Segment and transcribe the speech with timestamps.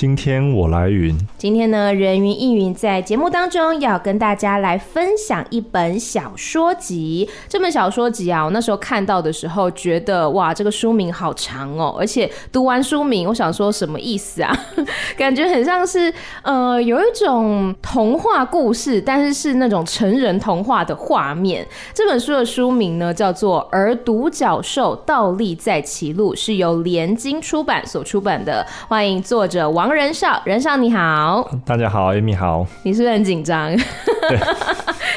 [0.00, 1.14] 今天我来云。
[1.36, 7.28] 今天呢，人云亦云在节目当中要跟大家来分享一本小说集。
[7.50, 14.58] 这本小说集啊，我那时候看到的时候，觉得哇，这个书名好长哦，而且读完书名，我想说什么意思啊？
[15.18, 16.10] 感觉很像是
[16.44, 21.66] 呃，有一种童话故事，但是是那种成人童话的画面。
[21.92, 28.66] 这本书的书名呢，叫做《而独角兽倒立在歧路》，是由联经出版所出版的。
[28.88, 29.89] 欢迎作者王。
[29.94, 33.76] 人少，人少你好，大家好，Amy 好，你是不是很紧张？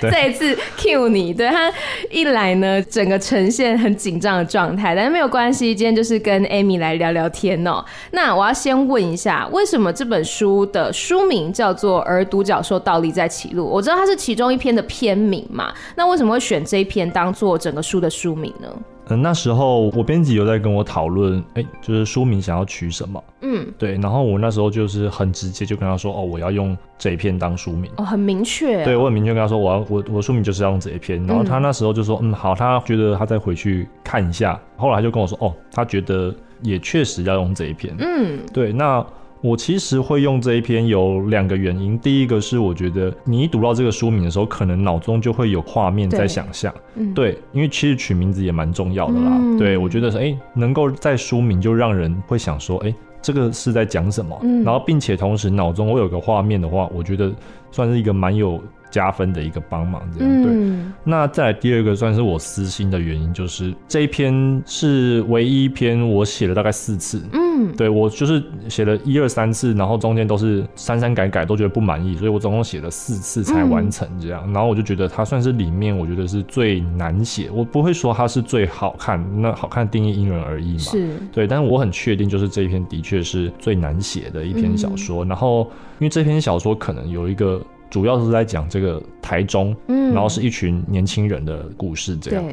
[0.01, 1.71] 再一次 cue 你，对，他
[2.09, 7.83] 一来呢，整个呈现很紧张的状态，但是没有关系，今天就是跟 Amy 来聊聊天哦。
[8.11, 13.65] 那我要先问一下，为什么这本书的书名叫做《而独角兽倒立在歧路》？
[13.67, 18.67] 我知道它是其中一篇的篇名嘛，那为什么会选这一篇当做整个书的书名呢？
[19.09, 23.23] 嗯，那时候我编辑有在跟我讨论，哎、欸，就是书名想要取什么？
[23.41, 39.05] 嗯，对，然后我那时候就是很直接就跟他说，哦，我要用这一篇当书名，哦，很明确、啊，对我很明确跟他说，我要我我的书名就是要用这一篇，然后他那时候就说，嗯，好，他觉得他再回去看一下，后来他就跟我说，哦，他觉得也确实要用这一篇，嗯，对，那。
[39.43, 49.31] 我其实会用这一篇有两个原因，第一个是我觉得你一读到这个书名的时候，可能脑中就会有画面在想象，对，嗯、对，因为其实取名字也蛮重要的啦。
[49.33, 57.29] 嗯、对，我觉得是哎，能够在书名就让人会想说，哎，这个是在讲什么，嗯、然后并且同时脑中会有个画面的话，我觉得
[57.69, 58.61] 算是一个蛮有。
[58.93, 60.51] 加分的一个帮忙，这样对。
[60.53, 67.19] 嗯、那再来第二个算是我私心的原因，就是这一篇是唯一一篇我写了大概四次。
[67.33, 74.43] 嗯，对，我就是写了一二三次，然后中间都是删删改改，都觉得不满意，所以我总共写了四次才完成这样。
[74.45, 80.79] 嗯、然后我就觉得它算是里面我觉得是最难写，我不会说它是最好看，那好看定义因人而异嘛。
[80.79, 85.25] 是，对，但是我很确定就是这一篇的确是最难写的一篇小说。
[85.25, 85.63] 嗯、然后
[85.97, 87.59] 因为这篇小说可能有一个。
[87.93, 92.43] 主要是在讲这个台中，嗯，然后是一群年轻人的故事，这样。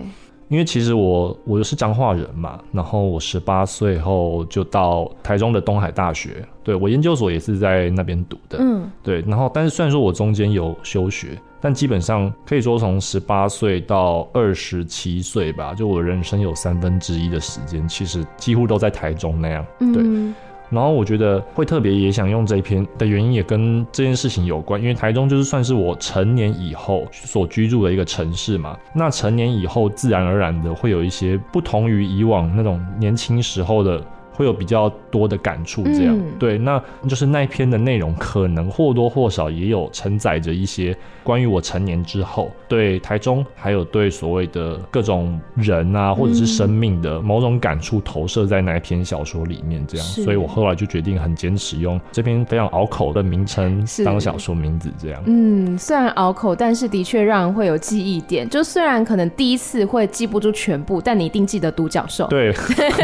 [0.49, 9.23] 因为其实我我是彰化人嘛，然后我十八岁后就到台中的东海大学，对，我研究所也是在那边读的，嗯，对。
[9.23, 20.03] 然后，但是虽然说我中间有休学，但基本上可以说从十八岁到二十七岁吧，就我人生有三分之一的时间，其实几乎都在台中那样，对。
[20.05, 20.35] 嗯
[20.71, 28.79] 然后我觉得会特别也想用这一篇的原因也跟这件事情有关，因为台中就是算是我成年以后所居住的一个城市嘛。
[28.95, 34.03] 那成年以后自然而然的会有一些不同于以往那种年轻时候的。
[34.41, 55.23] 会有比较多的感触，这样、嗯、对，那就是那一篇的内容，可能或多或少也有承载着一些关于我成年之后对台中，还有对所谓的各种人啊，或者是生命的某种感触投射在那一篇小说里面，这样，所以我后来就决定很坚持用这篇非常拗口的名称当小说名字，这样。
[55.27, 58.49] 嗯，虽然拗口，但是的确让人会有记忆点。
[58.49, 62.27] 就虽然可能第一次会记不住全部，但你一定记得独角兽。
[62.29, 62.55] 对。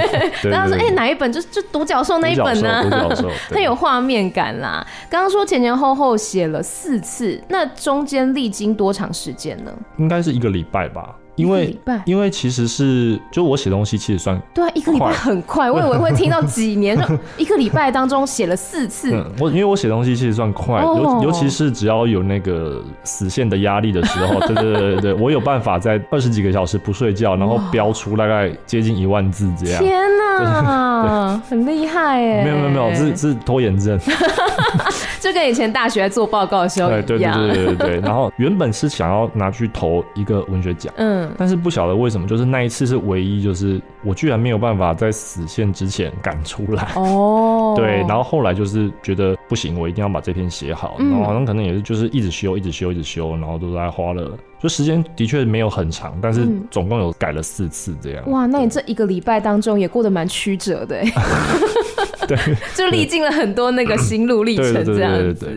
[0.43, 1.26] 然后说，哎、欸，哪一本？
[1.33, 2.85] 就就独角兽那一本呢，
[3.51, 4.87] 它 有画面感啦。
[5.11, 9.73] 刚刚说前前后后写了四次，那中间历经多长时间呢？
[9.99, 11.15] 应该是一个礼拜吧。
[11.37, 16.99] 因为因为其实是就我写东西其实算对啊，一个礼拜很快，我以为会听到几年，
[17.37, 19.13] 一个礼拜当中写了四次。
[19.15, 29.83] 嗯，我因为我写东西其实算快，尤尤其是只要有那个死线的压力的时候，对对对对对，我有办法在二十几个小时不睡觉，然后标出大概接近一万字这样。
[29.83, 32.45] 天哪，很厉害哎！
[32.45, 33.99] 没有没有没有，是是拖延症。
[35.21, 37.03] 就跟以前大学做报告的时候一样。
[37.07, 38.01] 对对对对对对。
[38.01, 41.26] 然后原本是想要拿去投一个文学奖，嗯。
[41.37, 47.75] 但是不晓得为什么，就是那一次是唯一，就是我居然没有办法在死线之前赶出来哦。
[47.79, 50.97] 对，然后后来就是觉得不行，我一定要把这篇写好。
[50.99, 58.31] 然后好像可能也是就是一直修，一直修，一直修，然后都在花了，就时间的确没有很长，但是总共有改了四次这样。
[58.31, 61.03] 哇，那你这一个礼拜当中也过得蛮曲折的。
[62.27, 62.37] 对，
[62.75, 65.49] 就历尽了很多那个心路历程这样子。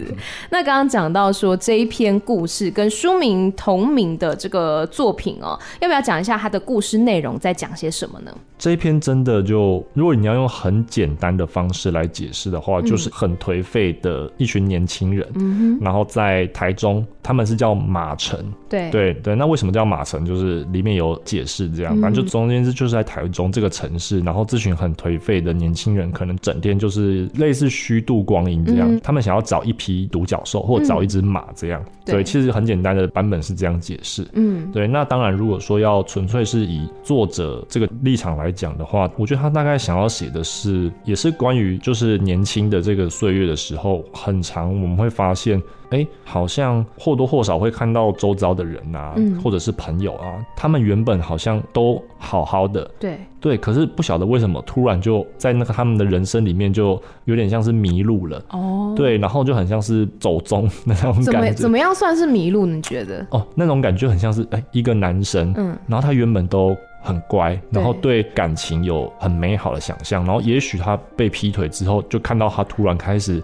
[0.50, 8.32] 那刚刚讲到说这一篇故事跟书名同名的这个作品哦，要不要讲一下它的故事内容在讲些什么呢？
[8.58, 18.38] 这一篇真的就，如果你要用很简单的方式来解释的话，就是很颓废的一群年轻人，嗯哼，然后在台中，他们是叫马城，
[18.68, 20.26] 对，对对对，那为什么叫马城？
[20.26, 31.84] 就是里面有解释这样，反正就中间是就是在台中这个城市，然后这群很颓废的年轻人，可能整天就是类似虚度光阴这样，嗯、他们想要找一匹独角兽或找一只马这样。
[32.06, 34.28] 对，其实很简单的版本是这样解释。
[34.34, 34.88] 嗯，对。
[34.88, 45.62] 那当然，如果说要纯粹是以作者这个立场来讲的话，我觉得他大概想要写的是，也是关于就是年轻的这个岁月的时候，很长我们会发现。
[45.90, 61.32] 哎，好像或多或少会看到周遭的人啊，嗯、或者是朋友啊，他们原本好像都好好的，对对，可是不晓得为什么突然就在那个他们的人生里面就有点像是迷路了哦，对，然后就很像是走中的 那种感觉。
[61.32, 62.66] 怎么怎么样算是迷路？
[62.66, 63.26] 你觉得？
[63.32, 73.42] 哦，那种感觉很像是哎，一个男生，嗯，然后他原本都很乖，然后对感情有很美好的想象，然后也许他被劈腿之后，就看到他突然开始。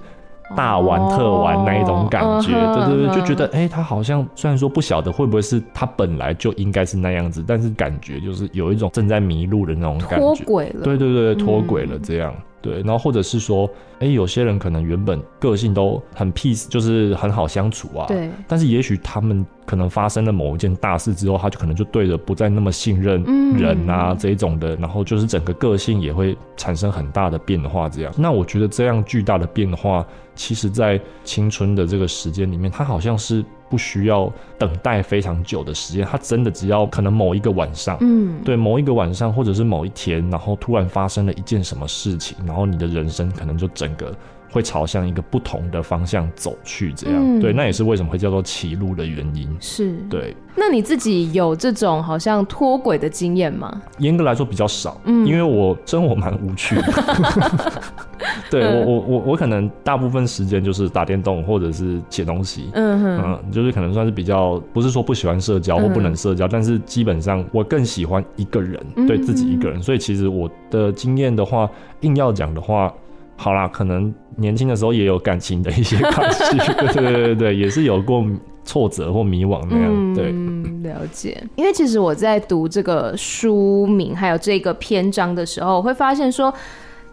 [0.55, 12.33] 大玩特玩那一种感觉，哦、对对对，就觉得哎、欸，他好像虽然说不晓得会不会是他本来就应该是那样子，但是感觉就是有一种正在迷路的那种感觉，脱轨了，对对对，脱轨了这样。
[12.35, 13.69] 嗯对，然后或者是说，
[13.99, 18.05] 哎，有些人可能原本个性都很 peace，就是很好相处啊。
[18.07, 18.29] 对。
[18.47, 23.23] 但是也许他们可能发生了某一件大事之后，他就可能就对着不再那么信任
[23.55, 27.87] 人啊、嗯、这一种的，然后就是整个个性也会产生很大的变化。
[27.89, 30.05] 这样，那我觉得这样巨大的变化，
[30.35, 33.43] 其实在青春的这个时间里面，他好像是。
[33.67, 44.15] 不需要等待非常久的时间，他真的只要可能某一个晚上，嗯，对，某一个晚上或者是某一天，然后突然发生了一件什么事情，然后你的人生可能就整个
[44.49, 49.47] 会朝向一个不同的方向走去，这样，嗯、对，那也是为什么会叫做歧路的原因。
[49.59, 50.35] 是，对。
[50.57, 53.81] 那你自己有这种好像脱轨的经验吗？
[53.97, 56.83] 严格来说比较少，嗯，因为我生活蛮无趣的。
[58.49, 69.81] 对我我我我可能大部分时间就是打电动或者是写东西，嗯哼嗯，就是可能算是比较不是说不喜欢社交或不能社交，嗯、但是基本上我更喜欢一个人，嗯、对自己一个人。
[69.81, 71.69] 所以其实我的经验的话，
[72.01, 72.93] 硬要讲的话，
[73.35, 76.57] 好啦，可能年轻的时候也有感情的一些关系，
[76.93, 78.25] 对对对对，也是有过
[78.63, 80.13] 挫折或迷惘那样。
[80.13, 81.41] 对，嗯，了解。
[81.55, 86.53] 因为其实我在读这个书名还有这个篇章的时候，我会发现说。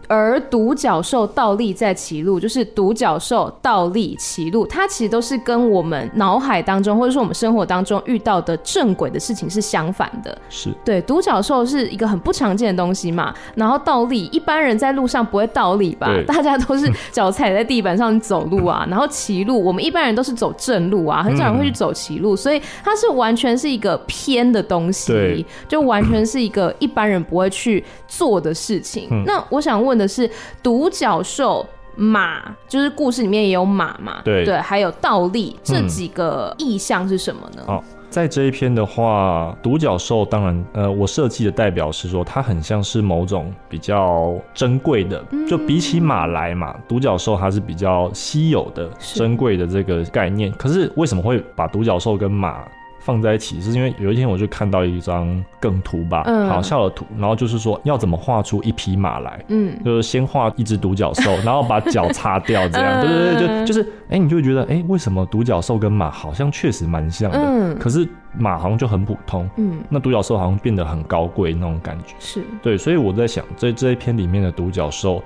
[0.07, 10.37] 而独角兽倒立在歧路，就是独角兽倒立歧路，它其实都是跟我们脑海当中或者说我们生活当中遇到的正轨的事情是相反的。
[10.49, 16.07] 是对，独角兽是一个很不常见的东西嘛，然后倒立，一般人在路上不会倒立吧？
[16.07, 29.07] 对大家都是脚踩在地板上走路啊， 然后歧路，我们一般人都是走正路啊，很少人会去走歧路，嗯、所以它是完全是一个偏的东西，就完全是一个一般人不会去做的事情。
[29.09, 29.92] 嗯、那我想问。
[29.93, 30.27] 问的是
[30.63, 31.63] 独角兽、
[31.95, 34.21] 马，就是故事里面也有马嘛？
[34.25, 37.63] 对对，还有倒立这几个意象是什么呢？
[37.67, 50.51] 哦，在这一篇的话，独角兽当然，呃，我设计的代表是说它很像是某种比较珍贵的，就比起马来嘛，独角兽它是比较稀有的、珍贵的这个概念。
[50.53, 52.65] 可是为什么会把独角兽跟马
[53.03, 68.07] 放在一起，是因为有一天我就看到一张梗图吧，嗯、好笑的图，然后就是说要怎么画出一匹马来，嗯，就是先画一只独角兽，然后把脚擦掉，这样， 对对对，就就是，哎、欸，你就会觉得，哎、欸，为什么独角兽跟马好像确实蛮像的，嗯，可是
[68.37, 72.41] 马好像就很普通，嗯，那独角兽好像变得很高贵那种感觉，是。
[72.61, 75.21] 对，所以我在想，这这一篇里面的独角兽。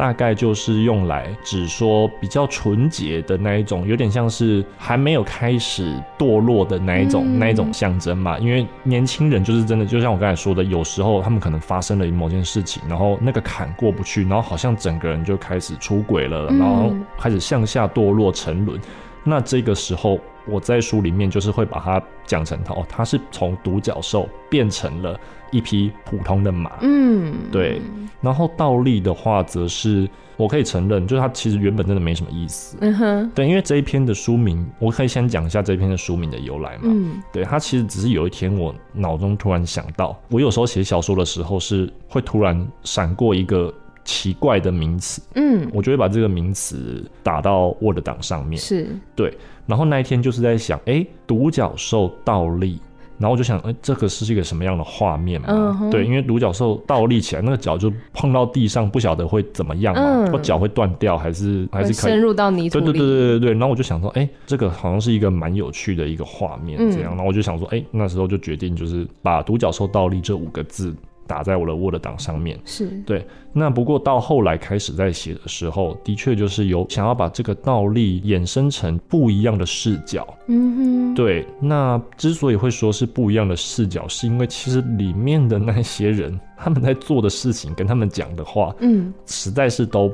[0.00, 8.38] 大概就是用来指说比较纯洁的那一种，有点像是还没有开始堕落的那一种、嗯、那一种象征嘛。
[8.38, 18.80] 因为年轻人就是真的，就像我刚才说的，有时候他们可能发生了某件事情，然后那个坎过不去，然后好像整个人就开始出轨了，然后开始向下堕落沉沦。
[19.24, 25.18] 那这个时候，我在书里面就是会把它讲成哦，他是从独角兽变成了。
[25.52, 27.82] 一匹普通的马，嗯，对。
[28.20, 33.48] 然后倒立的话，则是我可以承认，就是它其实原本真的没什么意思，嗯哼，对。
[33.48, 37.42] 因为这一篇的书名，我可以先讲一下这一篇的书名的由来嘛，嗯，对。
[37.42, 43.74] 它其实只是有一天我脑中突然想到，我有时候写小说的时候是会突然闪过一个
[44.04, 49.36] 奇怪的名词，嗯，我就会把这个名词打到 Word 档上面，是对。
[49.66, 52.80] 然后那一天就是在想，哎、欸，独角兽倒立。
[53.18, 55.90] 然后我就想，哎、欸，这个是一个什么样的画面嘛？Uh.
[55.90, 60.30] 对，因为独角兽倒立起来，那个脚就碰到地上，不晓得会怎么样嘛？
[60.32, 62.84] 我脚、uh, 会断掉，还是还是可以深入到泥土里？
[62.86, 63.52] 对对对对对对。
[63.52, 67.12] 然后我就想说，哎、欸，这个好像是一个蛮有趣的一个画面，这样。
[67.12, 70.94] 嗯、然后我就想说，哎、欸，那时候就决定就是把独角兽倒立这五个字
[71.30, 72.58] 打在我的 Word 档上面。
[72.64, 73.24] 是对。
[73.52, 80.26] 那不过到后来开始在写的时候，的确就是有想要把这个倒立衍生成不一样的视角。
[80.48, 81.14] 嗯哼。
[81.14, 81.46] 对。
[81.60, 90.12] 那之所以会说是不一样的视角，是因为其实里面的那些人，他们在做的事情跟他们讲的话，嗯，实在是都。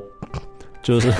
[0.83, 1.11] 就是，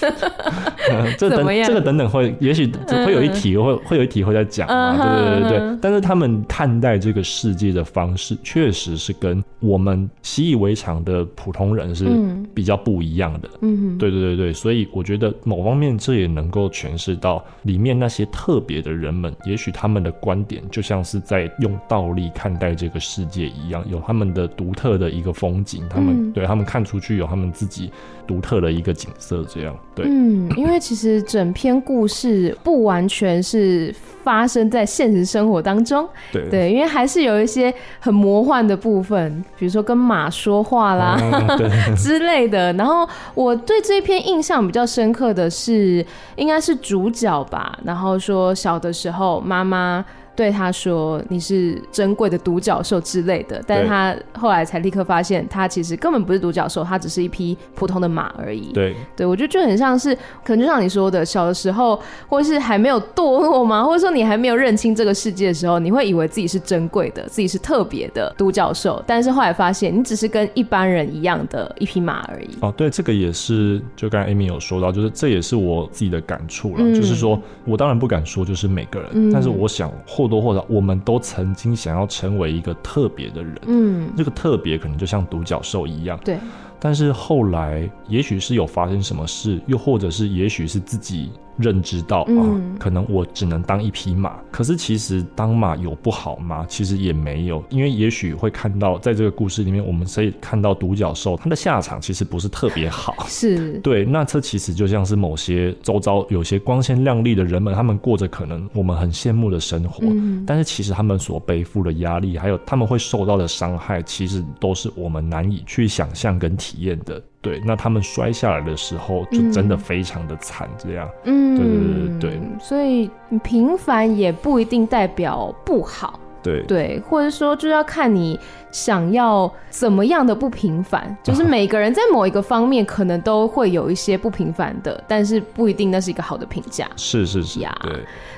[1.18, 5.78] 这等这个等等会，也许会有一题会会有一题会在讲嘛，对对对对。
[5.80, 12.06] 但是他们看待这个世界的方式，确实是跟我们习以为常的普通人是
[12.54, 13.48] 比较不一样的。
[13.60, 14.52] 嗯，对对对对。
[14.52, 27.90] 所以我觉得某方面这也能够诠释到里面那些特别的人们，也许他们的观点就像是在用倒立看待这个世界一样，有他们的独特的一个风景，他们对他们看出去有他们自己
[28.26, 30.06] 独特的一个景色，这样对。
[30.08, 42.72] 嗯，因为其实整篇故事不完全是发生在现实生活当中，对对，因为还是有一些很魔幻的部分，比如说跟马说话啦、嗯、 之类的。
[42.74, 46.04] 然后我对这篇印象比较深刻的是，
[46.36, 47.78] 应该是主角吧。
[47.84, 50.04] 然后说小的时候妈妈。
[50.36, 58.72] 对他说：“你是珍贵的独角兽之类的。”但是他后来才立刻发现，他其实根本不是独角兽，他只是一匹普通的马而已。
[58.72, 60.14] 对，对我觉得就很像是，
[60.44, 63.84] 可能就像你说的，小的时候，或是还没有堕落吗？
[63.84, 69.02] 或者说你还没有认清这个世界的时候，你会以为自己是珍贵的，自己是特别的独角兽。
[69.06, 72.48] 但是后来发现，你只是跟一般人一样的一匹马而已。
[72.60, 76.76] 哦，对，这个也是，就刚才 Amy 有说到，就是这也是我自己的感触了。
[76.78, 79.90] 嗯、就是说我当然不敢说就是每个人，嗯、但是我想。
[80.06, 83.60] 或多或少，我们都曾经想要成为一个特别的人。
[83.66, 86.18] 嗯，这个特别可能就像独角兽一样。
[86.24, 86.38] 对。
[86.80, 91.30] 但是后来，也许是有发生什么事，又或者是也许是自己。
[91.56, 94.38] 认知到、嗯、啊，可能我只能当一匹马。
[94.50, 96.64] 可是其实当马有不好吗？
[96.68, 103.14] 其实也没有，因为也许会看到，在这个故事里面，我们可以看到独角兽它的下场其实不是特别好。
[103.28, 117.22] 是对，那这其实就像是某些周遭有些光鲜亮丽的人们，他们过着可能我们很羡慕的生活，嗯、但是其实他们所背负的压力，还有他们会受到的伤害，其实都是我们难以去想象跟体验的。
[117.44, 121.08] 对，那他们摔下来的时候，就真的非常的惨，这样。
[121.24, 122.40] 嗯，对对对对。
[122.58, 123.08] 所以
[123.44, 126.18] 平凡也不一定代表不好。
[126.42, 128.38] 对对，或者说就要看你
[128.74, 131.16] 想要怎么样的不平凡。
[131.22, 136.84] 就是每个人在某一个方面可能都会有一些不平凡的，但是不一定那是一个好的评价。
[136.96, 137.72] 是是是呀。
[137.82, 137.92] 对。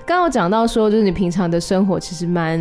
[0.04, 2.60] 刚刚我讲到说，就是你平常的生活其实蛮，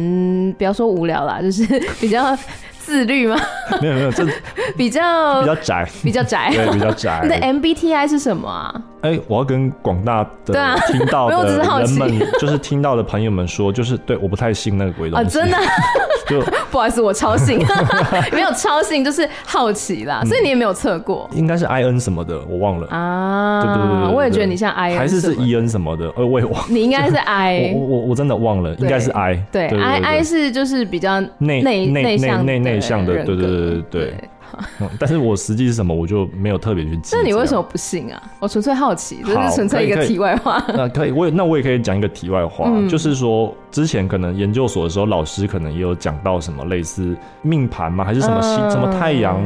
[0.58, 1.66] 不要说无聊啦，就是
[2.00, 2.36] 比较。
[2.78, 3.36] 自律吗？
[3.82, 4.24] 没有没有，这
[4.78, 7.20] 比较比较宅，比较宅，对，比较宅。
[7.24, 8.72] 你的 MBTI 是什么啊？
[9.02, 15.26] 哎、欸，我要跟广大的听到的人们，就是听到的朋友们说，就是对，我不太信那个鬼东西。
[15.26, 15.58] 啊，真的？
[16.30, 16.40] 就
[16.70, 17.65] 不好意思，我超信，
[18.34, 20.22] 没有超信，就是好奇啦。
[20.26, 21.30] 所以你也没有测过？
[21.34, 23.62] 应该是 IN 什么的，我忘了啊。
[23.62, 26.12] 对对对，对，我也觉得你像 I N，还是是 EN 什么的？
[26.16, 26.64] 呃，我也忘。
[26.70, 29.36] 你应该是 I，我我我真的忘了，应该是 I。
[29.52, 34.14] 对，I I 是就是比较内内内向内内向的，对对对对对。
[34.80, 37.16] 嗯、但是我实际是什么，我就没有特别去记。
[37.16, 38.22] 那你为什么不信啊？
[38.40, 40.64] 我纯粹好奇，这是纯粹一个题外话。
[40.70, 48.04] 那可以，我也那我也可以讲一个题外话，嗯、就是说之前可能研究所的时候，老师可能也有讲到什么类似命盘吗？
[48.04, 49.40] 还是什么星、嗯、什么太阳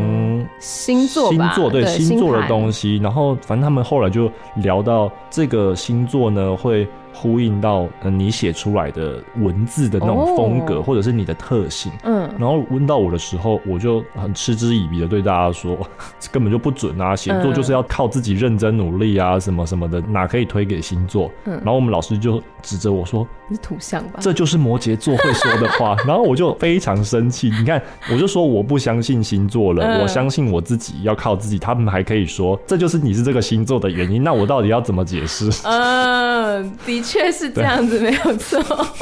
[0.59, 2.97] 星座星座对，对星座的东西。
[2.97, 6.87] 然后反正他们后来就聊到这个星座呢会。
[7.13, 15.77] 呼应到你写出来的文字的那种风格，或者是你的特性，嗯，然后问到我的时候，我就很嗤之以鼻的对大家说，
[16.31, 21.31] 根本就不准啊，写作就是要靠自己认真努力啊，什么什么的，哪可以推给星座？
[21.45, 25.95] 嗯，然后我们老师就指着我说：“你是土象吧？”这就是摩羯座会说的话。
[26.05, 31.59] 然后我就非常生气，你看，我就说我不相信星座了，我相信我自己，要靠自己。
[31.59, 35.49] 他们还可以说这就是你是这个星座的原因，那我到底要怎么解释？
[35.63, 38.59] 嗯，的确是这样子，没有错。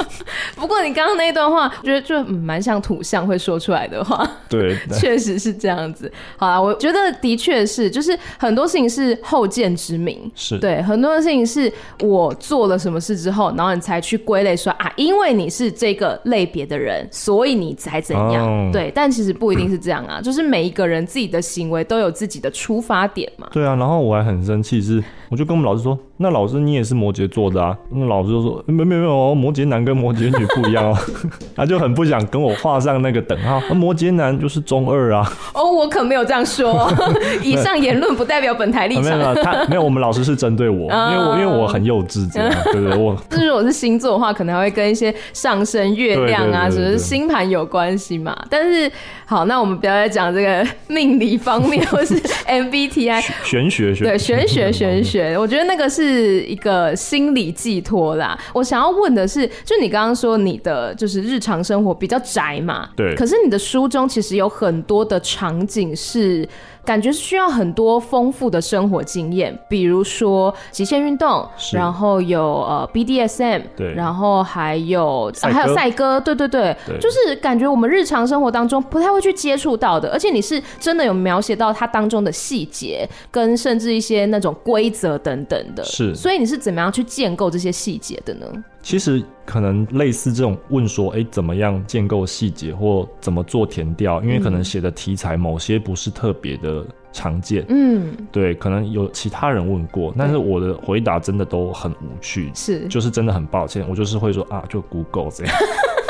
[0.56, 4.28] 不过你刚刚那一段话，觉得就蛮像土象会说出来的话。
[4.48, 6.10] 对，确实是这样子。
[6.36, 10.30] 好啦，我觉得的确是，就是很多事情是后见之明。
[10.34, 18.46] 是对，很多的事情是我做了什么事之后，然后你才去归类说啊，因为你是这个类别的人，所以你才怎样。
[18.46, 23.48] 哦、对，但其实不一定是这样啊，就是每一个人自己的行为都有自己的出发点嘛。
[23.52, 25.98] 对啊，然后我还很生气，是我就跟我们老师说。
[26.20, 27.76] 那老师你也是摩羯座的啊？
[27.92, 30.98] 那老师就说没没没有，摩羯男跟摩羯女不一样哦。
[31.54, 35.32] 他就很不想跟我画上那个等号，摩羯男就是中二啊。
[35.54, 36.92] 哦，我可没有这样说，
[37.42, 39.04] 以上言论不代表本台立场。
[39.04, 42.98] 没有他没有，我们老师是针对我， 因为我因为我很幼稚这样，对不对？
[42.98, 48.36] 我就是如果是星座的话，可能还会跟一些上升、月亮啊，什么星盘有关系嘛。
[48.50, 48.90] 但是
[49.24, 58.38] 好，那我们不要再讲这个命理方面，或是 MBTI 玄学，学，对玄学玄学，我觉得那个是一个心理寄托啦。
[58.52, 66.48] 我想要问的是，就你刚刚说你的就是日常生活比较宅嘛，对，可是你的书中其实有很多的场景是。
[66.88, 88.46] 感觉是需要很多丰富的生活经验，比如说极限运动，然后有呃 BDSM，对，然后还有、啊、还有赛鸽，对对对，对，就是感觉我们日常生活当中不太会去接触到的，而且你是真的有描写到它当中的细节，跟甚至一些那种规则等等的，是，所以你是怎么样去建构这些细节的呢？
[88.88, 94.22] 其实可能类似这种问说，哎，怎么样建构细节或怎么做填调？
[94.22, 105.54] 因为可能写的题材某些不是特别的常见，嗯，对，可能有其他人问过，但是我的回答真的都很无趣，是，就是真的很抱歉，我就是会说啊，就 Google 这样。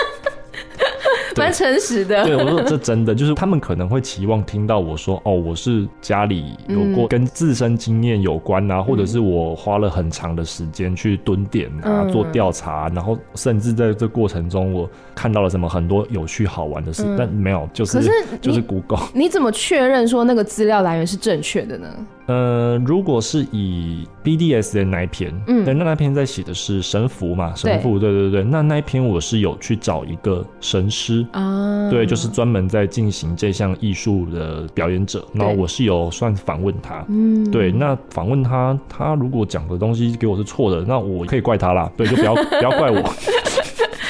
[1.38, 18.00] 蛮诚实的，对，我说这真的就是他们可能会期望听到我说哦，我是家里有过跟自身经验有关啊、嗯，或者是我花了很长的时间去蹲点啊、嗯、做调查，然后甚至在这过程中我看到了什么很多有趣好玩的事，嗯、但没有，就是
[18.40, 21.88] 就是 Google，你怎么确认说那个资料来源是正确的呢？
[22.28, 43.02] 呃，如果是以 BDS 的那一篇，嗯，对，那那篇在写的是神符嘛，神符，对对对，那那一篇我是有去找一个神师啊，对，就是专门在进行这项艺术的表演者，然后我是有算访问他，嗯，对，那访问他，他如果讲的东西给我是错的，那我可以怪他啦，对，就不要 不要怪我。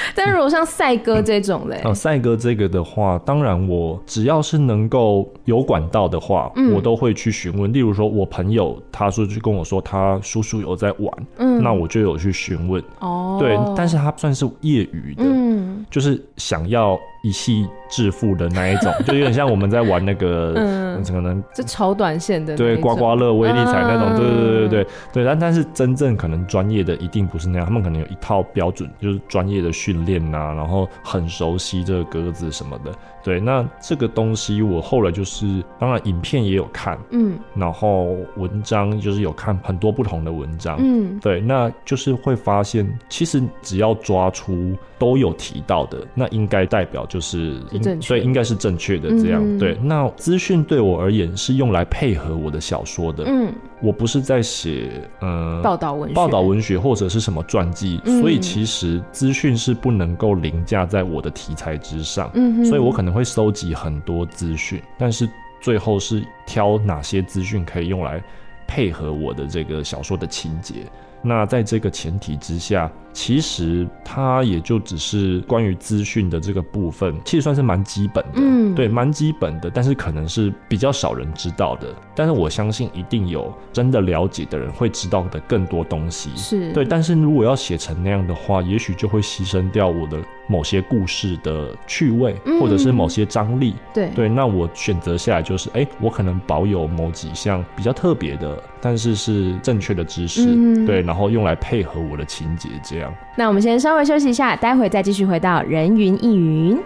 [0.15, 7.73] 但如果像赛哥这种嘞，啊，赛哥这个的话，当然我只要是能够有管道的话，嗯，我都会去询问。
[7.73, 12.83] 例如说，我朋友他说就跟我说他叔叔有在玩，嗯，那我就有去询问。
[13.01, 16.99] 哦，对，但是他算是业余的，嗯，就是想要。
[17.23, 25.25] 一夕致富的那一种， 就有点像我们在玩那个，嗯，可能就超短线的，对，刮刮乐、威力彩那种，对对对对对对。
[25.25, 32.93] 但但是真正可能专业的一定不是那样，他们可能有一套标准，就是专业的训练呐，然后很熟悉这个格子什么的。
[33.23, 47.61] 对，那这个东西我后来就是，当然影片也有看，嗯，然后文章就是有看很多不同的文章，嗯，对，那就是会发现，其实只要抓出都有提到的，那应该代表就是，
[48.01, 49.77] 所以应该是正确的这样，嗯，对。
[49.83, 53.53] 那资讯对我而言是用来配合我的小说的，嗯。
[53.81, 65.29] 我不是在写呃报道文学、报道文学或者是什么传记，嗯，所以其实资讯是不能够凌驾在我的题材之上，嗯，所以我可能会收集很多资讯，但是
[65.61, 68.23] 最后是挑哪些资讯可以用来
[68.67, 70.75] 配合我的这个小说的情节。
[71.23, 81.89] 那在这个前提之下，其实它也就只是关于资讯的这个部分，其实算是蛮基本的，嗯，对，蛮基本的，但是可能是比较少人知道的。
[82.15, 86.85] 但是我相信一定有真的了解的人会知道的更多东西，是对。
[86.85, 90.19] 但是如果要写成那样的话，也许就会牺牲掉我的
[90.49, 93.75] 某些故事的趣味，嗯，或者是某些张力。
[93.95, 103.08] 对对，那我选择下来就是，哎，我可能保有某几项比较特别的，但是是正确的知识，嗯，对，然后用来配合我的情节，这样。
[103.37, 106.79] 那我们先稍微休息一下，待会再继续回到人云亦云。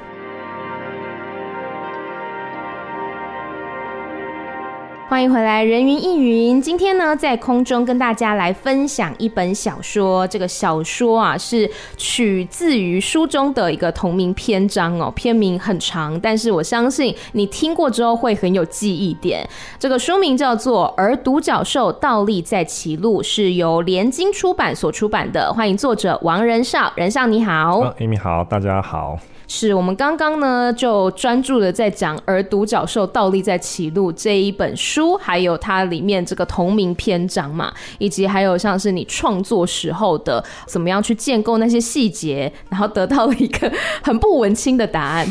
[5.13, 6.59] 欢迎回来，人云亦云。
[6.59, 10.27] 今天呢，在空中跟大家来分享一本小说。
[10.29, 15.13] 这个小说啊，是取自于书中的一个同名篇章哦。
[15.15, 19.47] 篇名很长，但是我相信你听过之后会很有记忆点。
[19.79, 25.53] 这个书名叫做《而独角兽倒立在歧路》，是由联经出版所出版的。
[25.53, 27.83] 欢迎作者王仁少，仁少你好。
[27.99, 29.19] ，Amy 好，大家好。
[29.55, 43.71] 是我们刚刚呢，就专注的在讲《而独角兽倒立在歧路》这一本书，还有它里面这个同名篇章嘛，以及还有像是你创作时候的怎么样去建构那些细节，然后得到了一个
[44.03, 45.29] 很不文青的答案。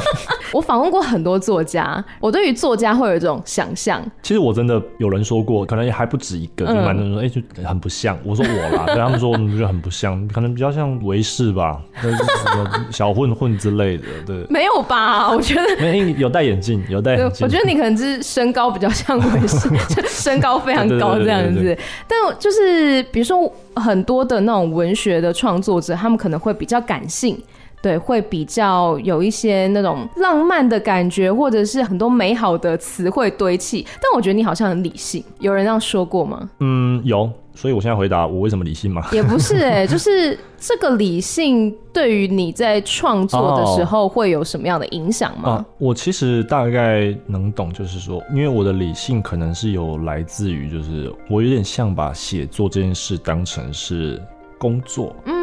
[0.52, 4.04] 我访问过很多作家，我对于作家会有一种想象。
[4.22, 8.18] 其实我真的有人说过，可能也还不止一个，就蛮多人说，哎、欸，就很不像。
[8.22, 14.04] 我说我啦， 跟他们说我们就很不像，可能比较像维士吧，就是什么小混混之类的。
[14.26, 15.30] 对，没有吧？
[15.30, 17.46] 我觉得没有戴眼镜，有戴眼镜。
[17.46, 19.68] 我觉得你可能是身高比较像维士，
[20.08, 21.78] 身高非常高这样子。
[22.08, 27.40] 但就是比如说很多的那种文学的创作者，他们可能会比较感性。
[27.80, 33.84] 对，会比较有一些那种浪漫的感觉，或者是很多美好的词汇堆砌。
[33.94, 36.48] 但我觉得你好像很理性，有人这样说过吗？
[36.60, 37.28] 嗯，有。
[37.54, 39.06] 所以我现在回答我为什么理性吗？
[39.12, 45.66] 也不是哎、欸， 就是这个理性对于你在创作的时候会有什么样的影响吗、啊？
[45.78, 54.20] 我其实大概能懂，就是说，因为我的理性可能是有来自于，就是我有点像把写作这件事当成是
[54.58, 55.14] 工作。
[55.26, 55.42] 嗯。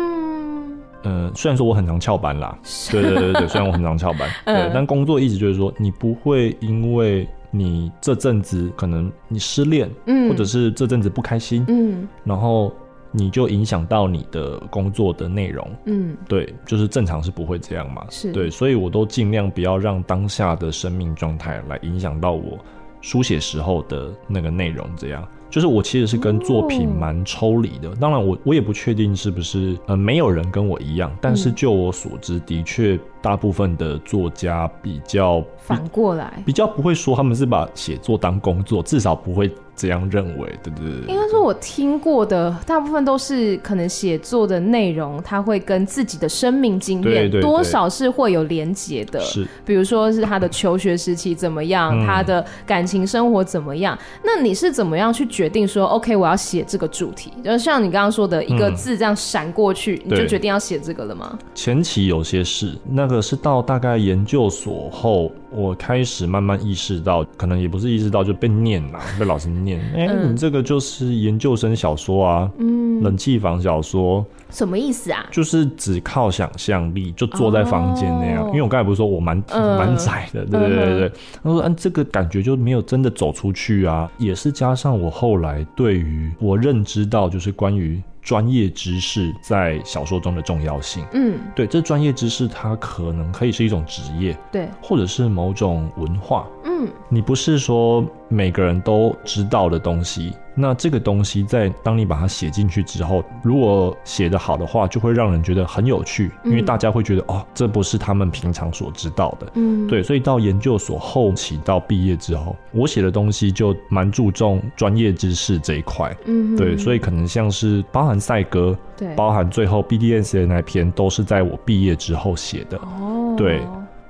[1.03, 2.59] 呃，虽然说我很常翘班啦，
[2.91, 12.71] 对对对对，虽然我很常翘班，对，但工作意思就是说，你不会因为你这阵子可能你失恋，嗯，或者是这阵子不开心，嗯，然后
[13.11, 18.31] 你就影响到你的工作的内容，嗯，对，就是正常是不会这样嘛，是。
[18.31, 22.57] 对，所以我都尽量不要让当下的生命状态来影响到我
[23.01, 25.27] 书写时候的那个内容，这样。
[25.49, 39.51] 就是我其实是跟作品蛮抽离的，当然我我也不确定是不是呃没有人跟我一样，但是就我所知，的确大部分的作家比较反过来，比较不会说他们是把写作当工作，至少不会。
[39.75, 40.89] 这样认为，对不对？
[41.07, 49.21] 应该说，我听过的大部分都是可能写作的内容，它会跟自己的生命经验多少是会有连结的。
[49.21, 53.97] 是，比如说是他的求学时期怎么样，嗯、他的感情生活怎么样。
[54.21, 57.31] 那你是怎么样去决定说，OK，我要写这个主题？
[57.41, 61.39] 就像你刚刚说的一个字这样闪过去，嗯、你就决定要写这个了吗？
[61.55, 69.79] 前期有些事，那个是到大概研究所后，我开始慢慢意识到，可能也不是意识到，就被念了，被老师念。
[69.95, 75.25] 哎、欸，你这个就是研究生小说啊，嗯，冷气房小说，什么意思啊？
[75.31, 78.43] 就是只靠想象力就坐在房间那样。
[78.43, 81.11] 哦、因为我刚才不是说我蛮蛮窄的，对对对对。
[81.43, 88.01] 他说，嗯，这个感觉就没有真的走出去啊，也是加上我后来对于我认知到，就是关于。
[88.21, 100.33] 专业知识在小说中的重要性，嗯，对，这专业知识它可能可以是一种职业，对，或者是某种文化，嗯，你不是说每个人都知道的东西。
[100.59, 109.51] 那这个东西在当你把它写进去之后，如果写得好的话，就会让人觉得很有趣，因为大家会觉得哦，这不是他们平常所知道的。
[109.55, 116.15] 嗯，对，所以到研究所后期到毕业之后，我写的东西就蛮注重专业知识这一块。
[116.25, 122.77] 嗯，对，所以可能像是包含赛格，对，包含最后 BDSA 的那篇，都是在我毕业之后写的。
[122.79, 123.61] 哦，对，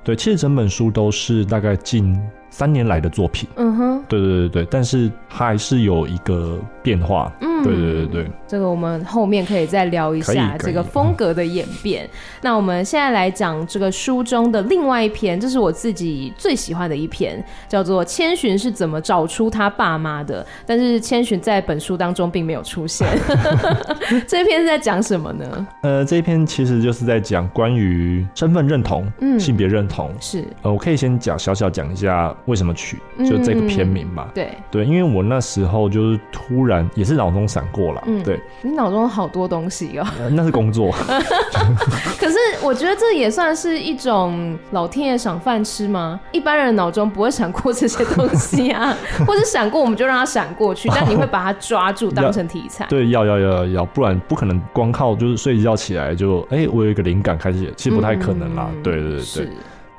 [0.02, 2.20] 对，其实整本书都是大概近。
[2.50, 12.08] 三年来的作品，嗯哼，对对对对，但是还是有一个变化，嗯，对对对对，这个我们后面可以再聊一下这个风格的演变。
[12.42, 23.06] 那我们现在来讲这个书中的另外一篇，这是我自己最喜欢的一篇，叫做《千寻是怎么找出他爸妈的》，但是千寻在本书当中并没有出现。
[24.26, 25.66] 这一篇是在讲什么呢？
[25.82, 32.34] 呃，这一篇其实就是在讲关于身份认同、嗯，性别认同，是，呃，我可以先讲小小讲一下。
[32.46, 34.24] 为什么取就这个片名嘛？
[34.28, 38.02] 嗯、对对，因为我那时候就是突然也是脑中闪过了。
[38.06, 40.28] 嗯，对，你脑中好多东西哦、呃。
[40.30, 40.90] 那是工作。
[42.18, 46.20] 可是我觉得这也算是一种老天爷赏饭吃吗？
[46.32, 52.86] 一般人脑中不会闪过这些东西啊， 或者闪过我们就让它闪过去， 但你会把它抓住当成题材。
[52.88, 58.68] 对，要要要要，不然不可能光靠就是睡一觉起来就哎、欸，我有一个灵感开始写，其实不太可能啦。
[58.74, 59.48] 嗯、对对对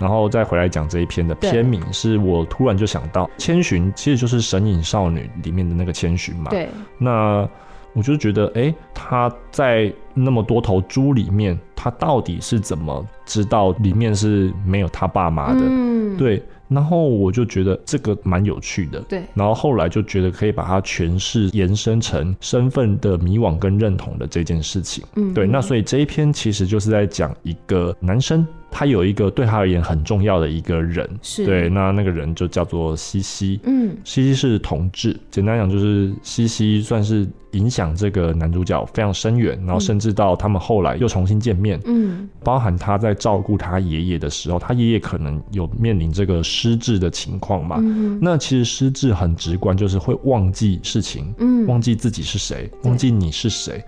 [0.02, 6.50] 然后再回来讲这一篇的片名，是我突然就想到，千寻其实就是《神隐少女》里面的那个千寻嘛。
[6.50, 6.68] 对。
[6.98, 7.48] 那
[7.94, 15.62] 我就觉得，哎，他在那么多头猪里面，他到底是怎么知道里面是没有他爸妈的？
[15.62, 16.18] 嗯。
[16.18, 16.42] 对。
[16.68, 19.02] 然后我就觉得这个蛮有趣的。
[19.02, 19.22] 对。
[19.36, 25.04] 然后后来就觉得可以把它诠释延伸成身份的迷惘跟认同的这件事情。
[25.16, 25.32] 嗯。
[25.32, 25.46] 对。
[25.46, 28.48] 那所以这一篇其实就是在讲一个男生。
[28.72, 31.46] 他有一个对他而言很重要的一个人，是。
[31.46, 53.84] 对，那那个人就叫做西西，嗯，西西是同志，简单讲就是西西算是影响这个男主角非常深远，然后甚至到他们后来又重新见面，嗯，包含他在照顾他爷爷的时候，他爷爷可能有面临这个失智的情况嘛，嗯，那其实失智很直观，就是会忘记事情，嗯，忘记自己是谁，忘记你是谁。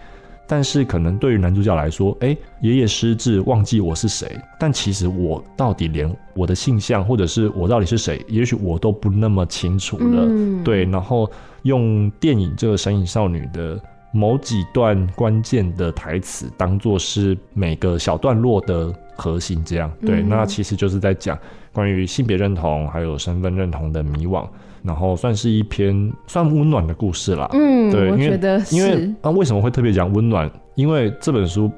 [0.54, 4.39] 但是可能对于男主角来说，哎，爷爷失智，忘记我是谁。
[4.60, 10.28] 但其实我到底连我的性向，或者是我到底是谁，也许我都不那么清楚了。
[10.28, 11.28] 嗯、对，然后
[11.63, 19.92] 用电影这个《神隐少女》的某几段关键的台词，当做是每个小段落的核心，这样。
[20.06, 21.36] 对，嗯、那其实就是在讲
[21.72, 24.48] 关于性别认同还有身份认同的迷惘。
[24.84, 27.50] 然后算是一篇算温暖的故事啦。
[27.54, 30.50] 嗯，对，因为觉得因为啊，为什么会特别讲温暖？
[30.76, 31.72] 因为这本书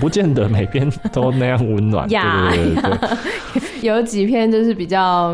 [0.00, 2.08] 不见得每篇都那样温暖。
[2.10, 5.32] 呀，对对对对，有几篇就是比较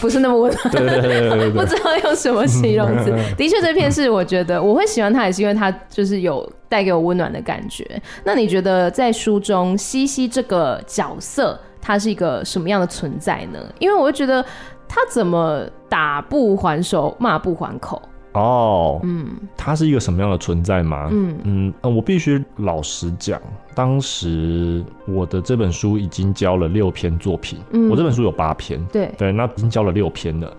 [0.00, 0.62] 不是那么温暖。
[0.72, 3.10] 对对对对对，不知道用什么形容词。
[3.36, 7.84] 的确，这篇是我觉得我会喜欢它，也是因为它就是有带给我温暖的感觉。
[8.24, 13.58] 那你觉得在书中西西这个角色，它是一个什么样的存在呢？
[13.78, 14.42] 因为我会觉得。
[14.88, 18.00] 他怎么打不还手，骂不还口？
[18.32, 21.08] 哦，嗯，他是一个什么样的存在吗？
[21.10, 23.40] 嗯嗯，我必须老实讲，
[23.74, 30.52] 当时我的这本书已经交了六篇作品，嗯，我这本书有八篇，对对，那已经交了六篇了。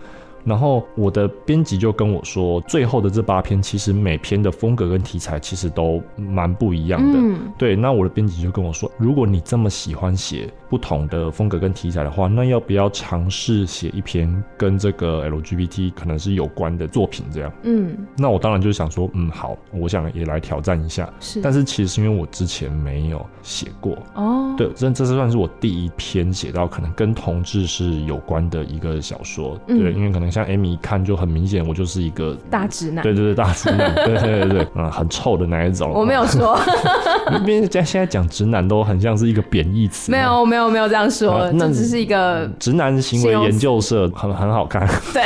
[0.49, 7.19] 然后我的编辑就跟我说，最后的这八篇其实每篇的风格跟题材其实都蛮不一样的。
[7.19, 17.25] 嗯、对，那我的编辑就跟我说，如果你这么喜欢写不同的风格跟题材的话，那要不要尝试写一篇跟这个 LGBT 可能是有关的作品？
[17.31, 17.51] 这样。
[17.63, 17.95] 嗯。
[18.17, 21.13] 那我当然就想说，嗯，好，我想也来挑战一下。
[21.19, 21.41] 是。
[21.41, 23.97] 但是其实是因为我之前没有写过。
[24.15, 24.55] 哦。
[24.57, 29.59] 对，这这是算是我第一篇写到可能跟同志是有关的一个小说。
[29.67, 30.29] 嗯、对，因为可能。
[30.29, 33.03] 像 Amy 一看就很明显，我就是一个大直男。
[33.03, 33.93] 对对对，大直男。
[34.05, 35.91] 对对对对，嗯，很臭的那一种。
[35.91, 36.59] 我没有说，
[37.45, 40.11] 因为现在讲直男都很像是一个贬义词。
[40.11, 41.49] 没有，没有，没有这样说。
[41.53, 44.87] 那只是一个直男行为研究社，很很好看。
[45.13, 45.23] 对，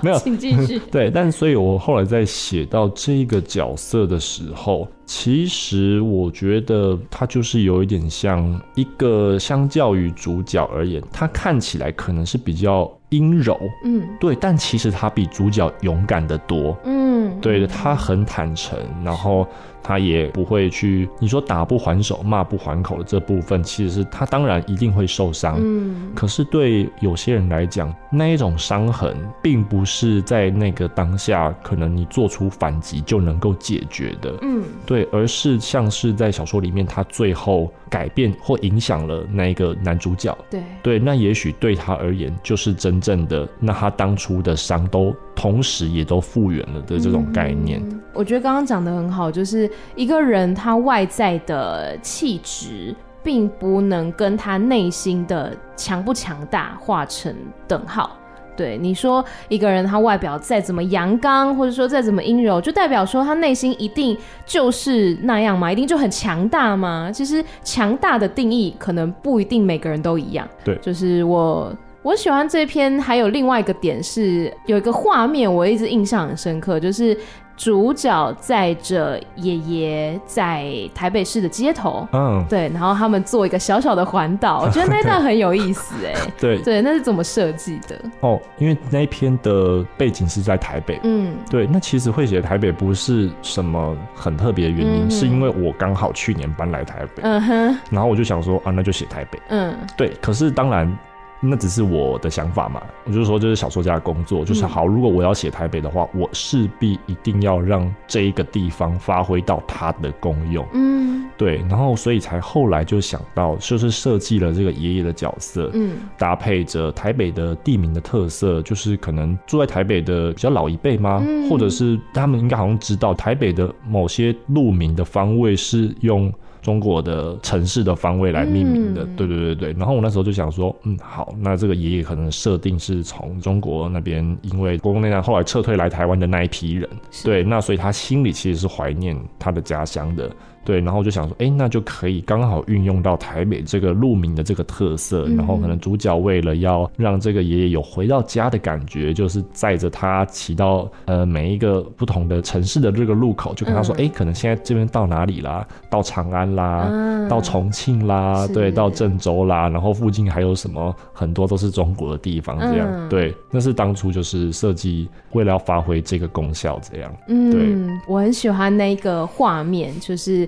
[0.00, 0.78] 没有，请继续。
[0.90, 4.86] 对，但所以我后来在写到这个角色的时候。
[5.08, 19.48] 其实我觉得他就是有一点像一个，相较于主角而言，他看起来可能是比较阴柔，嗯，对，但其实他比主角勇敢的多，嗯，对的，他很坦诚，然后。
[19.82, 25.56] 他也不会去，你说打不还手、骂不还口的这部分，其实是他当然一定会受伤。
[25.60, 34.34] 嗯，可是对有些人来讲，那一种伤痕，并不是在那个当下可能你做出反击就能够解决的。
[34.42, 40.36] 嗯，对，而是像是在小说里面，他最后改变或影响了那一个男主角。
[40.50, 47.80] 对，对，那也许对他而言，就是真正的那他当初的伤都同时也都复原了的这种概念。
[47.90, 49.67] 嗯，我觉得刚刚讲的很好，就是。
[49.94, 57.34] 一个人他外在的气质，并不能跟他内心的强不强大画成
[57.66, 58.16] 等号。
[58.56, 65.70] 对，你说一个人他外表再怎么阳刚，或者说再怎么阴柔，就代表说他内心一定就是那样吗？
[65.70, 67.08] 一定就很强大吗？
[67.12, 70.44] 其实强大的定义可能不一定每个人都一样。
[70.64, 77.16] 对，就是我我喜欢这篇，还有另外一个点是有一个画面，我一直印象很深刻，就是。
[77.58, 86.58] 主角载着爷爷在台北市的街头，嗯，对，然后他们做一个小小的环岛， 我觉得那段很有意思，哎，对。
[86.62, 88.00] 对，那是怎么设计的？
[88.20, 100.96] 哦，因为那一篇的背景是在台北，嗯，对，那其实会写台北不是什么很特别的原因，嗯、是因为我刚好去年搬来台北，嗯哼，然后我就想说啊，那就写台北，嗯，对，可是当然。
[101.40, 104.86] 那只是我的想法嘛，我就是说，这是小说家的工作，就是好。
[104.86, 110.66] 如果我要写台北的话，我势必一定要让这一个地方发挥到它的功用。
[110.72, 121.24] 嗯，对，然后所以才后来就想到，就是设计了这个爷爷的角色，嗯，搭配着台北的地名的特色，就是可能住在台北的比较老一辈吗？
[121.48, 126.32] 或者是他们应该好像知道台北的某些路名的方位是用。
[126.68, 129.72] 中国的城市的方位来命名的，嗯、对对对对。
[129.72, 136.86] 然后我那时候就想说，嗯，好，那这个爷爷可能设定是从中国那边，因为国共内战后来撤退来台湾的那一批人，
[137.24, 140.30] 对，那所以他心里其实是怀念他的家乡的。
[140.64, 155.66] 对，然后我就想说，哎，那就可以刚好运用到台北这个路名的这个特色，嗯、然后可能主角为了要让这个爷爷有回到家的感觉，就是载着他骑到呃每一个不同的城市的这个路口，就跟他说，哎、嗯，可能现在这边到哪里啦？
[155.88, 170.47] 到长安啦，嗯、到重庆啦，对，到郑州啦，然后附近还有什么很多都是中国的地方，这样，嗯、对，那是当初就是设计为了要发挥这个功效，这样，嗯，对，我很喜欢那个画面，就是。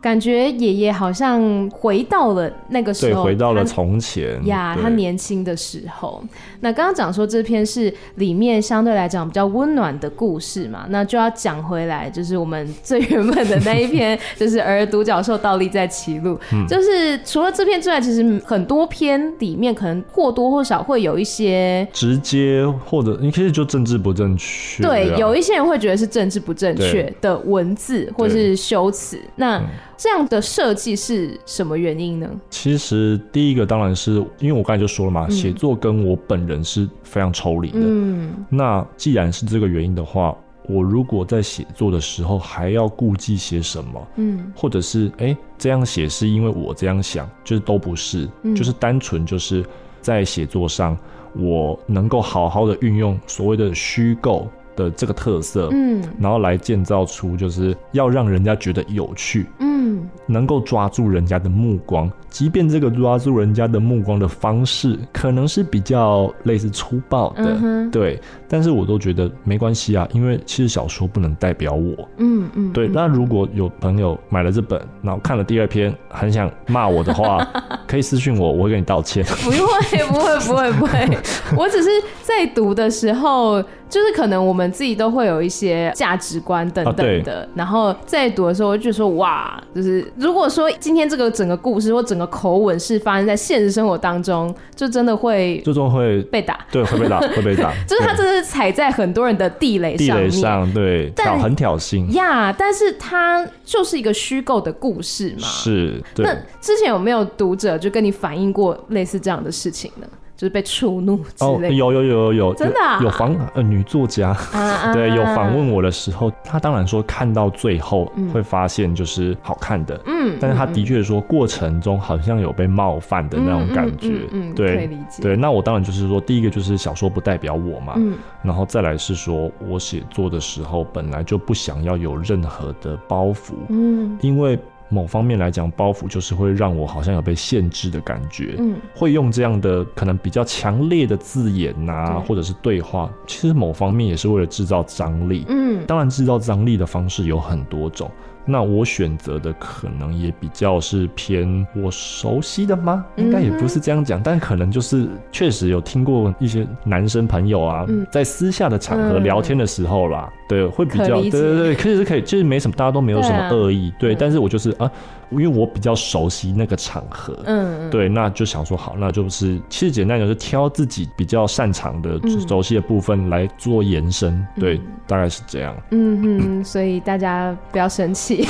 [0.00, 6.22] 感觉爷爷好像回到了那个时候，对，回到了从前呀，他年轻的时候。
[6.60, 29.62] 那刚刚讲说这篇是里面相对来讲比较温暖的故事嘛，那就要讲回来，就是我们最原本的那一篇， 就是《而独角兽倒立在歧路》，嗯，就是除了这篇之外，其实很多篇里面可能或多或少会有一些直接或者你可以就政治不正确，对，有一些人会觉得是政治不正确的文字或是修辞，那
[29.96, 32.30] 这样的设计是什么原因呢？
[32.50, 37.80] 其实第一个当然是因为我刚才就说了嘛，写、嗯、作跟我本人是非常抽离的。
[37.80, 40.36] 嗯，那既然是这个原因的话，
[40.68, 44.06] 我如果在写作的时候还要顾忌些什么？
[44.16, 49.64] 嗯，或者是哎、欸、这样写是因为我这样想，就是都不是，嗯、就是单纯就是
[50.02, 50.96] 在写作上
[51.34, 54.46] 我能够好好的运用所谓的虚构。
[54.76, 72.86] 的这个特色，嗯，然后来建造出就是要让人家觉得有趣，嗯，能够抓住人家的目光，即便这个抓住人家的目光的方式可能是比较类似粗暴的，嗯，对，但是我都觉得没关系啊，因为其实小说不能代表我，嗯嗯，对。
[72.88, 77.46] 那如果有朋友买了这本，然后看了第二篇，很想骂我的话，
[77.88, 79.24] 可以私信我，我会跟你道歉。
[79.24, 81.18] 不会，不会，不会，不会，
[81.56, 81.88] 我只是
[82.22, 83.62] 在读的时候。
[83.88, 97.72] 就是可能我们自己都会有一些价值观等等的，啊、然后在读的时候我就说哇，就是如果说今天这个整个故事或整个口吻是发生在现实生活当中，就真的会最终会被打，对，会被打，会被打。
[97.86, 102.52] 就是他真的是踩在很多人的地雷上面，地雷上，对，挑很挑衅呀。
[102.52, 106.02] 但是他就是一个虚构的故事嘛，是。
[106.14, 106.26] 对。
[106.26, 110.06] 那之前有没有读者就跟你反映过类似这样的事情呢？
[110.36, 111.68] 就是被触怒之类的。
[111.68, 113.00] 哦，有有有有有，真的啊？
[113.02, 134.58] 有访呃女作家，啊、对，有访问我的时候，她当然说看到最后会发现就是好看的，嗯，但是她的确说过程中好像有被冒犯的那种感觉，嗯，嗯，嗯，对，可以理解，对，那我当然就是说，第一个就是小说不代表我嘛，嗯，然后再来是说我写作的时候本来就不想要有任何的包袱，嗯，因为。
[134.88, 138.54] 某方面来讲，包袱就是会让我好像有被限制的感觉。
[138.58, 145.44] 嗯，会用这样的可能比较强烈的字眼呐、啊，或者是对话，其实某方面也是为了制造张力。
[145.48, 148.10] 嗯，当然制造张力的方式有很多种。
[148.46, 153.04] 那我选择的可能也比较是偏我熟悉的吗？
[153.16, 164.90] 应该也不是这样讲，但可能就是确实有听过一些男生朋友啊，在私下的场合聊天的时候啦，对，会比较对对对，可以是可以，其实没什么，大家都没有什么恶意，对，但是我就是啊。
[165.30, 175.76] 因为我比较熟悉那个场合，嗯，对，那就想说好，那就是其实简单讲，就是挑自己比较擅长的、熟悉的部分来做延伸，嗯、对，大概是这样。
[175.90, 178.46] 嗯嗯，所以大家不要生气，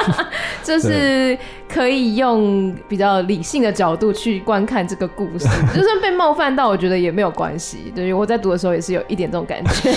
[0.64, 1.36] 就是
[1.74, 7.92] 可以用比较理性的角度去观看这个故事， 就算被冒犯到，我觉得也没有关系。
[7.94, 9.92] 对，我在读的时候也是有一点这种感觉。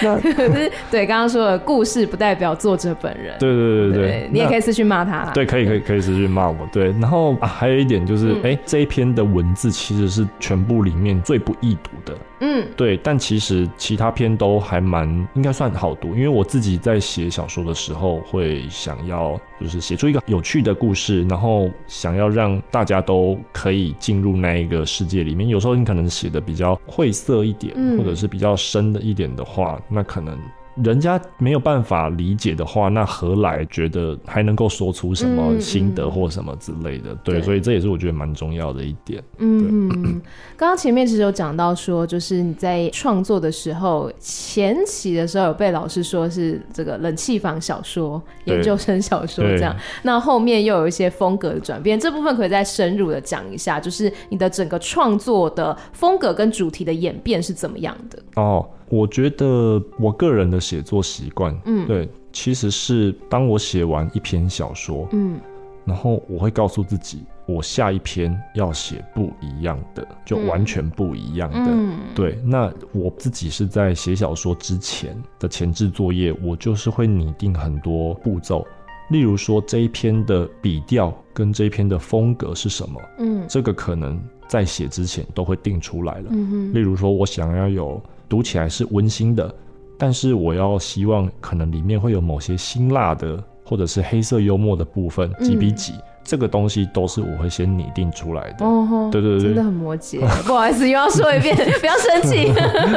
[0.00, 0.20] 可
[0.52, 3.36] 是，对，刚刚说的故事不代表作者本人。
[3.38, 5.30] 对对对对，对你也可以私讯骂他。
[5.32, 5.46] 对。
[5.46, 20.95] 可以可以可以持续骂我，对，然后啊，还有一点就是，哎、嗯欸，这一篇的文字其实是全部里面最不易读的，嗯，对，但其实其他篇都还蛮应该算好读，因为我自己在写小说的时候，会想要就是写出一个有趣的故事，
[21.28, 25.48] 然后想要让大家都可以进入那一个世界里面。
[25.48, 30.36] 有时候你可能写的比较晦涩一点，嗯、或者是比较深的一点的话，那可能。
[30.82, 37.12] 人家没有办法理解的话，那何来觉得还能够说出什么心得或什么之类的？
[37.12, 39.22] 嗯嗯、对，对，所以这也是我觉得蛮重要的一点。
[39.38, 40.20] 嗯嗯，
[40.56, 58.18] 刚刚前面其实有讲到说，就是你在创作的时候，前期的时候有被老师说是这个冷气房小说、研究生小说这样，那后面又有一些风格的转变，这部分可以再深入的讲一下，就是你的整个创作的风格跟主题的演变是怎么样的？
[58.36, 58.68] 哦。
[58.88, 65.40] 我觉得我个人的写作习惯，嗯，对，其实是当我写完一篇小说，嗯，
[65.84, 72.38] 然后我会告诉自己，我下一篇要写不一样的，就完全不一样的，嗯，对。
[72.44, 78.64] 那我自己是在写小说之前的前置作业，我就是会拟定很多步骤，
[79.10, 88.00] 例如说这一篇的笔调跟这一篇的风格是什么，嗯，这个可能在写之前都会定出来了，嗯哼，例如说我想要有。
[88.28, 89.54] 读起来是温馨的，
[89.98, 98.64] 但是我要希望可能里面会有某些辛辣的，或者是黑色幽默的部分，几比几，嗯、这个东西都是我会先拟定出来的。
[98.66, 102.52] 哦对对，真的很摩羯， 不好意思又要说一遍， 不要生气。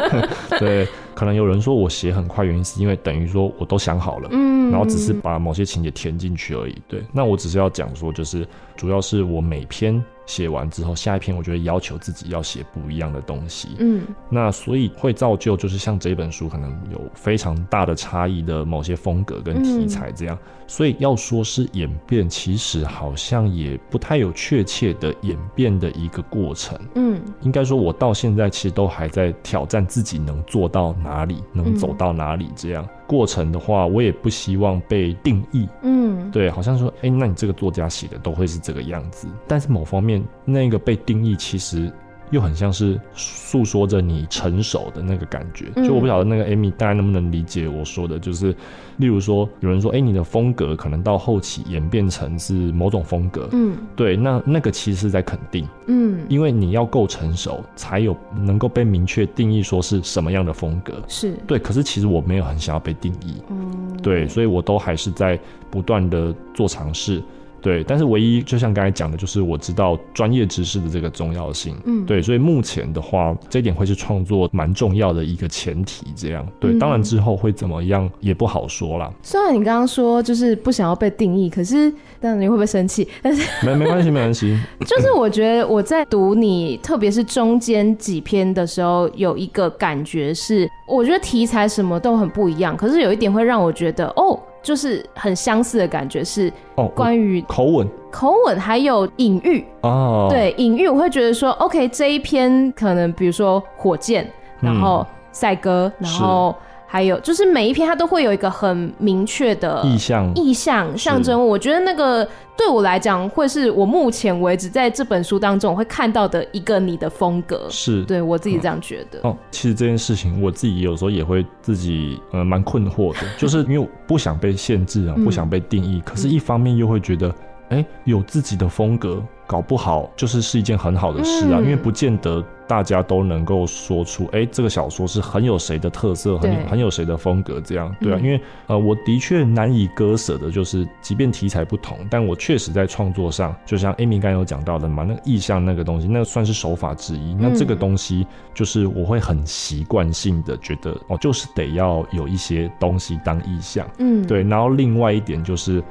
[0.60, 0.88] 对。
[1.16, 6.74] 可能有人说我写很快，原因是因为等于说我都想好了，嗯，然后只是把某些情节填进去而已。
[6.88, 10.02] 对，那我只是要讲说，就是主要是我每篇。
[10.30, 13.70] 写完之后，下一篇我就会要求自己要写不一样的东西。
[13.80, 20.38] 嗯，那所以会造就就是像这本书可能有非常大的差异的某些风格跟题材这样。
[20.40, 26.80] 嗯，所以要说是演变，其实好像也不太有确切的演变的一个过程。
[26.94, 32.88] 嗯，应该说我到现在其实都还在挑战自己能做到哪里，能走到哪里这样。
[33.10, 35.68] 过程的话，我也不希望被定义。
[35.82, 39.28] 嗯，对，好像说，哎、欸，那你这个作家写的都会是这个样子。
[39.48, 41.92] 但是某方面，那个被定义其实。
[42.32, 48.56] 又很像是诉说着你成熟的那个感觉，就我不晓得那个 Amy 大家能不能理解我说的，就是
[48.98, 61.34] 例如说有人说，哎，你的风格可能到后期演变成是某种风格，嗯，对，那那个其实是在肯定，嗯，因为你要够成熟，才有能够被明确定义说是什么样的风格，是。
[61.48, 65.40] 对，可是其实我没有很想要被定义，嗯，对，所以我都还是在
[65.72, 67.24] 不断的做尝试。
[67.62, 71.76] 对，但是唯一就像刚才讲的，就是我知道专业知识的这个重要性。
[71.86, 76.08] 嗯，对，所以目前的话，这一点会是创作蛮重要的一个前提。
[76.16, 79.12] 这样，对，当然之后会怎么样也不好说啦。
[79.22, 83.08] 虽然你刚刚说就是不想要被定义，可是，但是你会不会生气？
[83.22, 84.58] 但是没没关系，没关系。
[84.86, 94.40] 就是我觉得我在读你，特别是中间几篇的时候，有一个感觉是，我觉得题材什么都很不一样，可是有一点会让我觉得哦。
[94.62, 96.52] 就是很相似的感觉，是
[96.96, 100.28] 关于口吻、口吻还有隐喻哦。
[100.30, 104.30] 对，隐喻我会觉得说，OK，这一篇可能比如说火箭，
[104.60, 106.56] 然后赛鸽，然后。
[106.92, 111.48] 还有就是每一篇它都会有一个很明确的意象、意象象征。
[111.48, 112.28] 我觉得那个
[112.58, 117.68] 对我来讲，会是我目前为止在这本书当中会看到的一个你的风格。
[117.70, 119.20] 是，对我自己这样觉得。
[119.22, 127.32] 哦，其实这件事情我自己有时候也会自己呃蛮困惑的， 就是因为我不想被限制啊，不想被定义，可是一方面又会觉得。
[127.72, 131.60] 哎、欸，有自己的风格，搞不好就是是一件很好的事啊。
[131.60, 138.20] 嗯、因为不见得大家都能够说出，哎、欸，这个小说是很有谁的特色，很有很有谁的风格，这样对啊。
[138.22, 147.34] 嗯、因为呃，我的确难以割舍的，就是即便题材不同，但我确实在创作上，就像 Amy 刚刚有讲到的嘛，那个意象那个东西，那算是手法之一。
[147.34, 154.44] 那这个东西就是我会很习惯性的觉得，哦，就是得要有一些东西当意象，嗯，对。
[154.44, 155.84] 然后另外一点就是。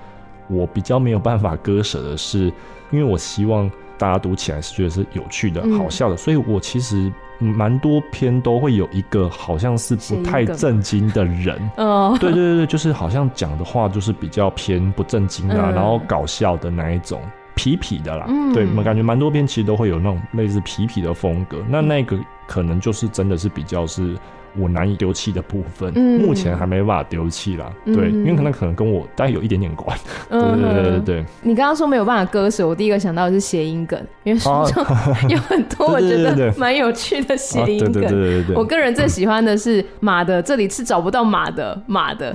[0.50, 2.50] 我比较没有办法割舍的是，
[2.90, 11.58] 因为我希望大家读起来是觉得是有趣的、好笑的，所以我其实蛮多篇都会有一个好像是不太正经的人。
[11.76, 17.20] 哦， 对对对，就是好像讲的话就是比较偏不正经啊，然后搞笑的那一种
[17.56, 18.26] 痞痞的啦。
[18.54, 21.58] 对，我感觉蛮多篇其实都会有那种类似痞痞的风格。
[21.68, 24.16] 那那个可能就是真的是比较是。
[24.58, 27.72] 我难以丢弃的部分，嗯、目前还没办法丢弃啦。
[27.84, 29.96] 嗯、对，因为可能可能跟我大概有一点点关。
[30.30, 31.24] 嗯、对对对对对。
[31.42, 34.84] 你刚刚说没有办法割舍，我第一个想到的是谐音梗，因为书中
[35.28, 37.92] 有很多 我觉得蛮有趣的谐音梗。
[37.92, 38.56] 对对对对。
[38.56, 42.32] 我个人最喜欢的是“马的这里是找不到马的马的”，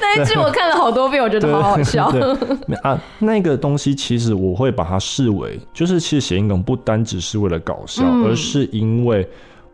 [0.00, 2.12] 那一句我看了好多遍，我觉得好好笑。
[2.82, 9.26] 啊，那个东西其实我会把它视为，就是其实谐音梗不单只是为了搞笑，嗯、而是因为。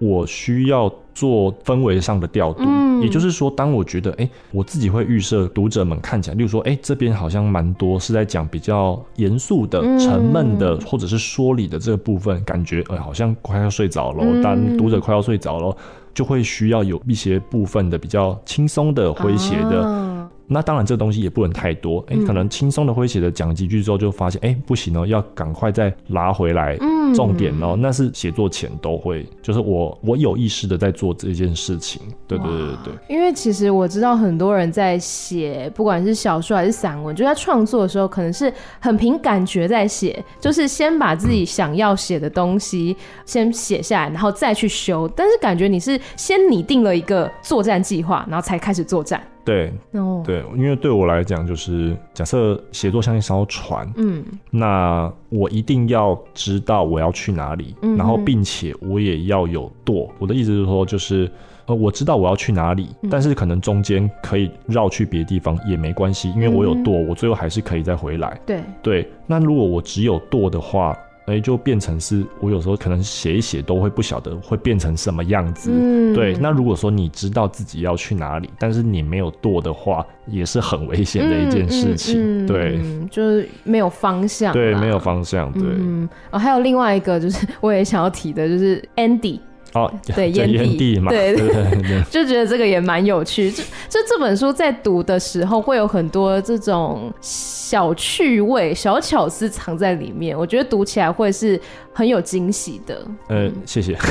[0.02, 15.76] 我需要做氛围上的调度，嗯、也就是说，当我觉得，哎、欸，我自己会预设读者们看起来，例如说，哎、欸，这边好像蛮多是在讲比较严肃的、沉闷的，或者是说理的这个部分，感觉，哎、欸，好像快要睡着了，当读者快要睡着了，
[16.12, 19.86] 就会需要有一些部分的比较轻松的、诙谐的。
[19.86, 20.11] 啊
[20.46, 22.04] 那当然，这东西也不能太多。
[22.08, 26.76] 哎、欸，可能轻松的、诙谐的讲几句之后，就发现，哎、欸，不行哦，要赶快再拉回来。
[26.80, 32.02] 嗯，重点哦，那是写作前都会，就是我我有意识的在做这件事情。
[32.26, 32.94] 对对对对对。
[33.08, 45.08] 因为其实我知道很多人在写，不管是小说还是散文，就在创作的时候，可能是很凭感觉在写，就是先把自己想要写的东西先写下来，然后再去修。
[45.16, 49.22] 但是感觉你是先拟定了一个作战计划，然后才开始作战。
[49.44, 50.24] 对，oh.
[50.24, 60.08] 对，因为对我来讲，就是假设写作像一艘船，嗯，那我一定要知道我要去哪里，嗯，然后并且我也要有舵。
[60.18, 61.30] 我的意思是说，就是
[61.66, 68.40] 呃，我知道我要去哪里，嗯，但是可能中间可以绕去别的地方也没关系，因为我有舵，我最后还是可以再回来。
[68.46, 70.96] 对，对，那如果我只有舵的话。
[71.26, 75.70] 哎，就变成是我有时候可能写一写都会不晓得会变成什么样子。
[75.72, 76.34] 嗯，对。
[76.34, 82.20] 那如果说你知道自己要去哪里，但是你没有舵的话，也是很危险的一件事情。
[82.20, 84.52] 嗯嗯嗯、对，就是没有方向。
[84.52, 85.52] 对，没有方向。
[85.52, 85.62] 对。
[85.64, 86.08] 嗯。
[86.30, 89.38] 哦，还有另外一个就是我也想要提的，就是 Andy。
[89.74, 93.50] 哦，对， 烟蒂，蒂嘛，对对 就觉得这个也蛮有趣。
[93.50, 100.36] 就就这本书在读的时候，会有很多这种小趣味、小巧思藏在里面。
[100.36, 101.58] 我觉得读起来会是
[101.92, 103.06] 很有惊喜的。
[103.28, 103.96] 呃，谢谢。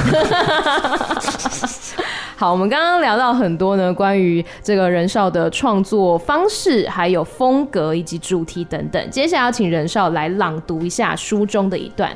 [2.36, 9.10] 好，我们刚刚聊到很多呢，关于这个人少的创作方式、还有风格以及主题等等。
[9.12, 12.12] 接下来要请人少来朗读一下书中的一段。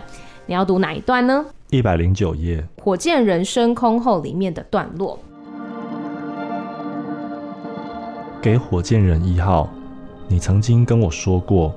[0.47, 1.45] 你要读哪一段呢？
[1.71, 5.17] 一百零九页，火箭人升空后里面的段落。
[8.39, 9.67] 给火箭人一号，
[10.27, 11.73] 你曾经跟我说过，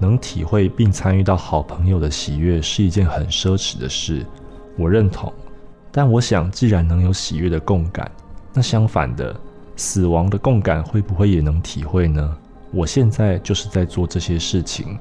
[0.00, 4.26] 能体会并参与到好朋友的喜悦是一件很奢侈的事。
[4.76, 5.32] 我认同，
[5.92, 8.10] 但我想，既然能有喜悦的共感，
[8.52, 9.34] 那相反的，
[9.76, 12.36] 死亡的共感会不会也能体会呢？
[12.72, 14.98] 我现在就是在做这些事情。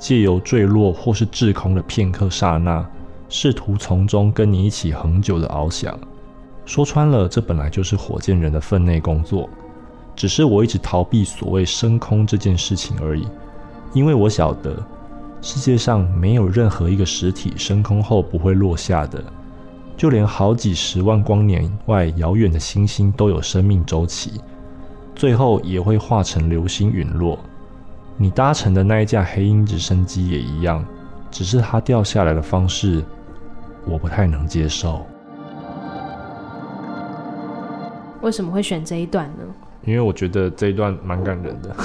[0.00, 2.88] 借由坠落或是滞空的片刻刹那，
[3.28, 5.98] 试图从中跟你一起恒久的翱翔。
[6.64, 9.48] 说穿了，这本来就是火箭人的分内工作，
[10.14, 13.26] 只是我一直逃避所谓升空这件事情而已。
[13.94, 14.76] 因为我晓得，
[15.40, 19.24] 世界上没有任何一个实体升空后不会落下的，
[19.96, 24.32] 就连好几十万光年外遥远的星星都有生命周期，
[25.14, 27.38] 最后也会化成流星陨落。
[28.18, 30.84] 你搭乘的那一架黑鹰直升机也一样，
[31.30, 33.02] 只是它掉下来的方式，
[33.86, 35.06] 我不太能接受。
[38.20, 39.44] 为什么会选这一段呢？
[39.84, 41.74] 因为我觉得这一段蛮感人的。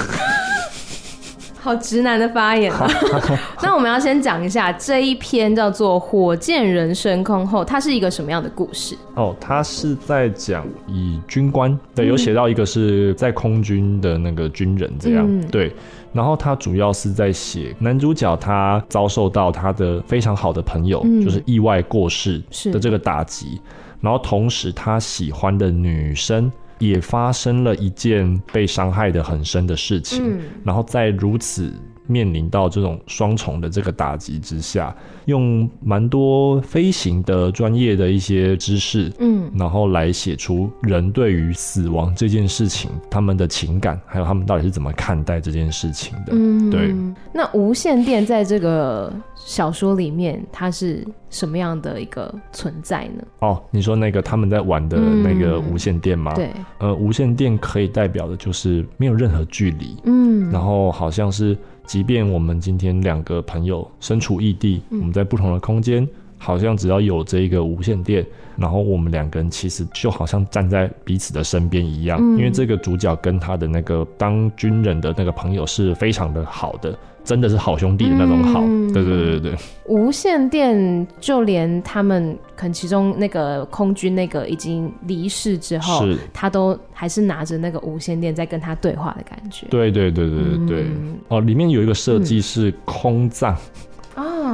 [1.60, 2.86] 好直男的发言啊！
[3.62, 8.94] 那我们要先讲一下这一篇叫做《火箭人升空后》，它是一个什么样的故事？
[9.14, 15.74] 哦，它是在讲以军官，对，有写到一个是在空军的那个军人这样，嗯、对。
[16.14, 22.42] 然后他主要是在写男主角他遭受到他的非常好的朋友、嗯、就是意外过世
[22.72, 23.60] 的这个打击，
[24.00, 26.50] 然后同时他喜欢的女生。
[26.80, 31.72] 也发生了一件被伤害的很深的事情，嗯、然后在如此
[32.06, 34.94] 面临到这种双重的这个打击之下，
[35.24, 46.32] 用蛮多飞行的专业的一些知识，嗯，然后来写出人对于死亡这件事情他们的情感，还有他们到底是怎么看待这件事情的。
[46.32, 46.94] 嗯，对。
[47.32, 53.24] 那无线电在这个小说里面，它是什么样的一个存在呢？
[53.40, 56.32] 哦，你说那个他们在玩的那个无线电吗？
[56.34, 61.56] 嗯、对，呃，无线电可以代表的就是没有任何距离，嗯，然后好像是。
[61.86, 66.08] 即便我们今天两个朋友身处异地，嗯、我们在不同的空间，
[66.44, 68.24] 好像只要有这一个无线电，
[68.54, 72.18] 然后我们两个人其实就好像站在彼此的身边一样。
[72.20, 76.94] 嗯、因为这个主角跟他的那个当军人的那个朋友是非常的好的。
[77.24, 79.54] 真的是好兄弟的那种好，嗯、对对对对。
[79.86, 89.66] 无线电，就连他们可能其中那个空军那个已经离世之后，是他都还是拿着那个无线电在跟他对话的感觉。
[89.70, 90.82] 对对对对对对。
[90.82, 93.56] 嗯、哦，里面有一个设计是空葬。
[93.56, 93.80] 嗯
[94.14, 94.53] 啊，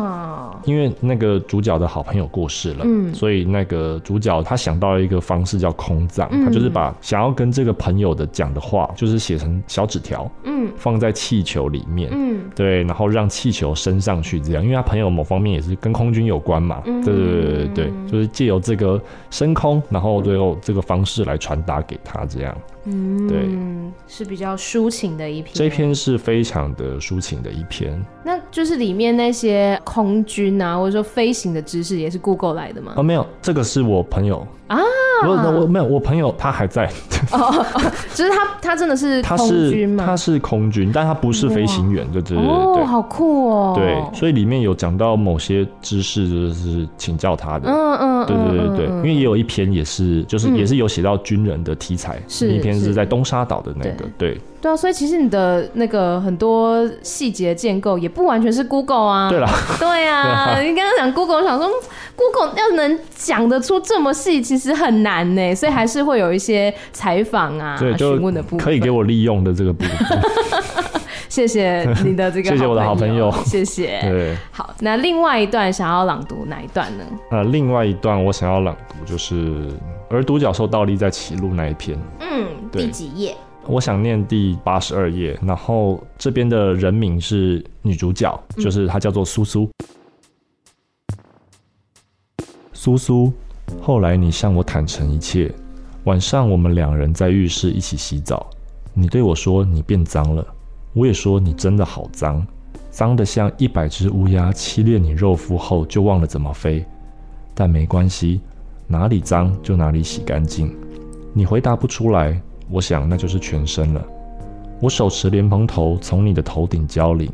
[0.65, 19.01] 因为那个主角的好朋友过世了，嗯，所以那个主角他想到了一个方式叫空葬，嗯、他就是把想要跟这个朋友的讲的话，就是写成小纸条，嗯，放在气球里面，嗯，对，然后让气球升上去，这样，因为他朋友某方面也是跟空军有关嘛，嗯、对对对对对，就是借由这个
[19.31, 22.57] 升空，然后最后这个方式来传达给他，这样。
[22.85, 23.47] 嗯，对，
[24.09, 25.53] 是比较抒情的一篇。
[25.53, 28.03] 这篇是非常的抒情的一篇。
[28.25, 32.93] 那就是里面那些空军啊，或者说飞行的知识，也是 Google 来的吗？
[32.97, 34.79] 哦，没有，这个是我朋友啊。
[35.23, 36.91] 我我没有，我朋友他还在。
[37.31, 37.65] 哦，
[38.15, 39.37] 就是他，他真的是 空
[39.71, 40.05] 军吗？
[40.07, 42.83] 他是空军，但他不是飞行员，对对对对。
[42.83, 43.75] 哦，好酷哦。
[43.77, 47.71] 对，所以里面有讲到某些知识，就是请教他的。
[47.71, 54.41] 嗯嗯，对对对对，因为也有一篇也是，就是也是有写到军人的题材，是一篇是在东沙岛的那个，对。
[54.61, 59.31] 对啊，所以其实你的那个很多细节建构也不完全是 Google 啊。
[59.31, 61.69] 对了啦， 对啊，你刚刚讲 Google，我想说
[62.15, 65.55] Google 要能讲得出这么细，其实很难呢。
[65.55, 70.19] 所以还是会有一些采访啊、询问的部分，可以给我利用的这个部分。
[71.31, 74.01] 谢谢你的这个， 谢谢我的好朋友，谢谢。
[74.03, 77.05] 对，好，那另外一段想要朗读哪一段呢？
[77.31, 79.69] 呃，另外一段我想要朗读就是，
[80.11, 81.97] 而独角兽倒立在歧路那一篇。
[82.19, 83.37] 嗯，第几页？
[83.71, 89.71] 我想念第八十二页，然后这边的人名是女主角，就是她叫做苏苏。
[92.73, 93.33] 苏苏，
[93.81, 95.55] 后来你向我坦诚一切。
[96.05, 98.51] 晚上我们两人在浴室一起洗澡，
[98.93, 100.45] 你对我说你变脏了，
[100.93, 102.45] 我也说你真的好脏，
[102.91, 106.85] 脏得像一百只乌鸦栖恋你肉肤后就忘了怎么飞。
[107.55, 108.41] 但没关系，
[108.89, 110.75] 哪里脏就哪里洗干净。
[111.33, 114.05] 你回答不出来，我想那就是全身了。
[114.81, 117.31] 我手持莲蓬头从你的头顶浇淋，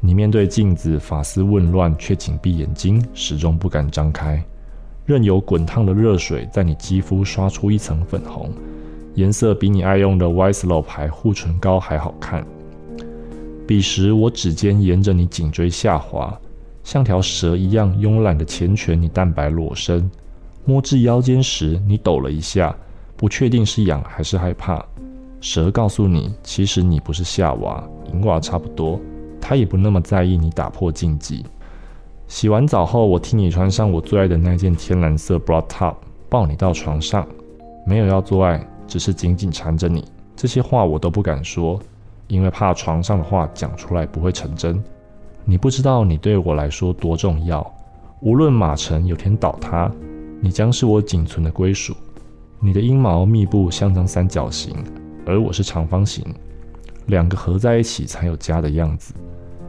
[0.00, 4.42] 你面对镜子发丝紊乱，却紧闭眼睛，始终不敢张开，
[5.04, 8.50] 任由滚烫的热水在你肌肤刷出一层粉红，
[9.16, 12.46] 颜色比你爱用的 Winslow 牌护唇膏还好看。
[13.66, 16.34] 彼时我指尖沿着你颈椎下滑，
[16.82, 20.10] 像条蛇一样慵懒地缱绻你蛋白裸身，
[20.64, 22.74] 摸至腰间时，你抖了一下，
[23.18, 24.82] 不确定是痒还是害怕。
[25.40, 28.98] 蛇告诉你，其实你不是夏娃，银娃差不多，
[29.40, 31.44] 他也不那么在意你打破禁忌。
[32.28, 35.96] 洗完澡后，我替你穿上我最爱的那件天蓝色 bra top，
[36.28, 37.26] 抱你到床上，
[37.84, 40.04] 没有要做爱，只是紧紧缠着你。
[40.36, 41.80] 这些话我都不敢说，
[42.28, 44.80] 因为怕床上的话讲出来不会成真。
[45.44, 47.64] 你不知道你对我来说多重要，
[48.20, 49.90] 无论马城有天倒塌，
[50.40, 51.96] 你将是我仅存的归属。
[52.60, 54.74] 你的阴毛密布像张三角形。
[55.24, 56.24] 而我是长方形，
[57.06, 59.12] 两个合在一起才有家的样子。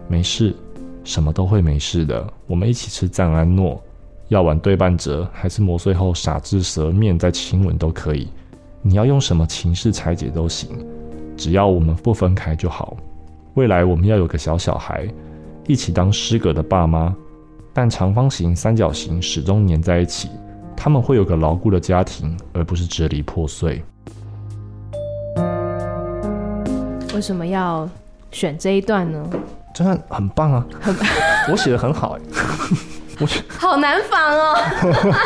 [0.07, 0.55] 没事，
[1.03, 2.25] 什么都会没事的。
[2.47, 3.83] 我们一起吃赞安诺，
[4.29, 8.29] 药丸对半折，还是磨碎后撒至舌面再亲吻都可以。
[8.81, 10.69] 你要用什么情式拆解都行，
[11.35, 12.95] 只要我们不分开就好。
[13.55, 15.05] 未来我们要有个小小孩，
[15.67, 17.13] 一起当失格的爸妈，
[17.73, 20.29] 但长方形、三角形始终粘在一起，
[20.81, 23.83] 他们会有个牢固的家庭，而不是支离破碎。
[27.13, 27.87] 为什么要
[28.31, 29.21] 选这一段呢？
[29.75, 30.65] 真的很棒啊！
[30.79, 30.95] 很，
[31.51, 32.21] 我写的很好哎。
[33.49, 34.55] 好难防哦，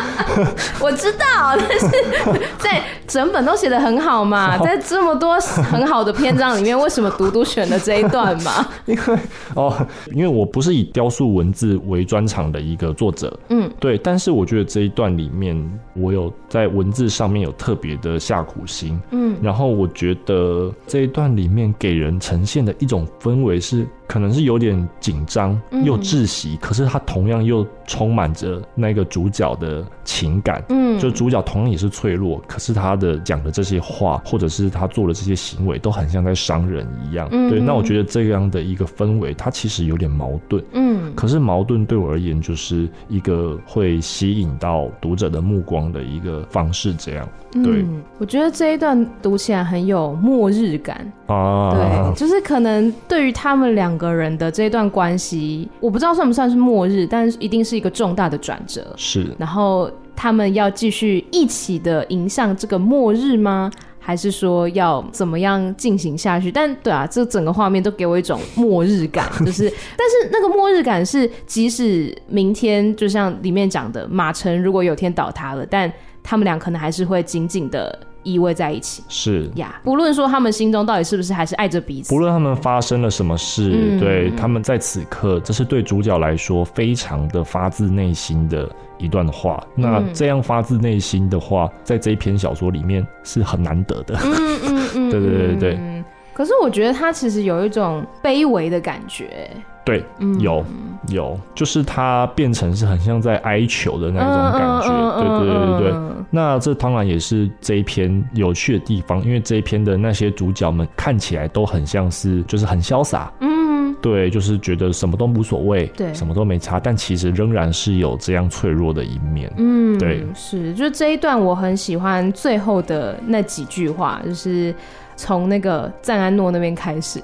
[0.81, 1.87] 我知道，但是
[2.57, 8.65] 在整本都写的很好嘛， 在这么多很好的篇章里面，为什么独独选了这一段嘛？
[8.85, 9.19] 因为
[9.55, 23.87] 哦，因为我不是以雕塑文字为专长的一个作者，嗯，对，但是我觉得这一段里面，我有在文字上面有特别的下苦心，嗯，然后我觉得这一段里面给人呈现的一种氛围是。
[24.05, 30.61] 可能是有点紧张又窒息，嗯，可是他同样又充满着那个主角的情感。
[30.69, 37.27] 嗯，就主角同样也是脆弱，可是他的讲的这些话，或者是他做的这些行为，都很像在伤人一样。
[37.31, 40.63] 嗯，对，那我觉得这样的一个氛围，它其实有点矛盾。
[40.73, 46.93] 嗯，可是矛盾对我而言，就是一个会吸引到读者的目光的一个方式。
[46.93, 51.71] 这样，对，嗯，我觉得这一段读起来很有末日感啊。
[51.73, 54.03] 对， 就是可能对于他们两个。
[54.03, 58.93] 个人的这一段关系，我不知道算不算是末日，但是一定是一个重大的转折。
[58.97, 63.71] 是，然后他们要继续一起的迎向这个末日吗？
[64.05, 66.51] 还是说要怎么样进行下去？
[66.51, 75.89] 但对啊，这整个画面都给我一种末日感， 就是，但是那个末日感是，即使明天就像里面讲的，马城如果有天倒塌了，但
[76.21, 77.97] 他们俩可能还是会紧紧的。
[78.23, 89.61] 依偎在一起是呀，不论说他们心中到底是不是还是爱着彼此，不论他们发生了什么事，嗯、对他们在此刻，这是对主角来说非常的发自内心的一段话。
[89.75, 94.17] 嗯、那这样发自内心的话，在这一篇小说里面是很难得的。
[94.23, 96.03] 嗯嗯嗯， 对对对对。
[96.33, 99.49] 可是我觉得他其实有一种卑微的感觉。
[99.85, 100.03] 对，
[100.39, 100.63] 有
[101.09, 105.99] 有，就是它变成是很像在哀求的那种感觉，对对对对对。
[106.29, 124.73] 那这当然也是这一篇有趣的地方，因为这一篇的那些主角们看起来都很像是，就是很潇洒，嗯，对，就是觉得什么都无所谓，对，什么都没差，但其实仍然是有这样脆弱的一面，嗯，对，是，就这一段我很喜欢最后的那几句话，就是。
[125.15, 127.21] 从那个赞安诺那边开始，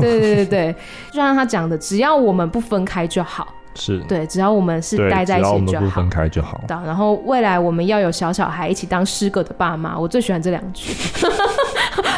[0.00, 0.74] 对对对对，
[1.10, 3.46] 就像他讲的，只要我们不分开就好。
[3.74, 5.58] 是对，只要我们是待在一起就好。
[5.58, 6.60] 只要我们不分开就好。
[6.68, 10.92] 然后未来我们要有小小孩一起当诗歌的爸妈，我最喜欢这两句。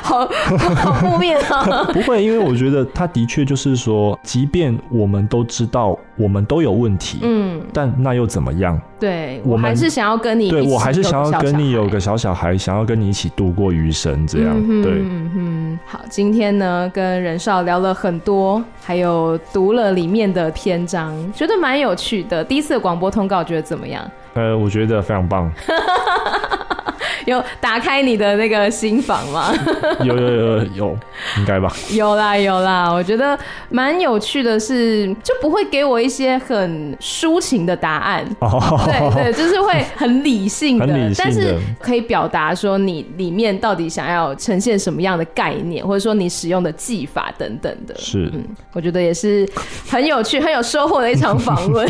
[0.05, 0.29] 好
[0.77, 1.85] 好负面啊！
[1.93, 8.79] 不会，因为我觉得他的确就是说，即便我们都知道我们都有问题，嗯，但那又怎么样？
[9.01, 14.55] 对，我还是想要跟你，对我还是想要跟你有个小小孩，想要跟你一起度过余生，这样。
[14.55, 15.79] 嗯、对，嗯嗯。
[15.87, 22.45] 好，今天呢，跟任少聊了很多，还有读了里面的篇章，觉得蛮有趣的。
[22.45, 24.05] 第一次的广播通告觉得怎么样？
[24.35, 25.51] 呃，我觉得非常棒。
[27.27, 29.53] 有打开你的那个心房吗？
[30.05, 30.99] 有有有有，
[31.39, 31.73] 应该吧？
[31.93, 33.39] 有啦有啦，我觉得
[33.71, 38.25] 蛮有趣的是，就不会给我一些很抒情的答案。
[38.41, 47.95] 哦，对对， 就是会很理性的，性的但是可以表达说你里面到底想要呈现什么样的概念，或者说你使用的技法等等的。
[47.97, 49.49] 是，嗯，我觉得也是
[49.89, 51.87] 很有趣、很有收获的一场访问。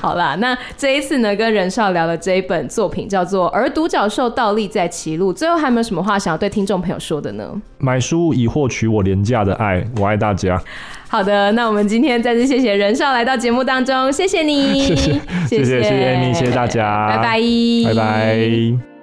[0.00, 7.50] 好啦，那这一次呢，跟任少聊的这一本作品叫做《而独角兽倒立在歧路》，最后还有没有什么话想要对听众朋友说的呢？
[7.78, 10.60] 买书以获取我廉价的爱，我爱大家。
[11.08, 15.12] 好的，那我们今天再次谢谢任少来到节目当中，谢谢你， 谢谢
[15.46, 17.40] 谢谢谢谢 Amy，，谢谢大家，拜拜，
[17.86, 18.93] 拜拜。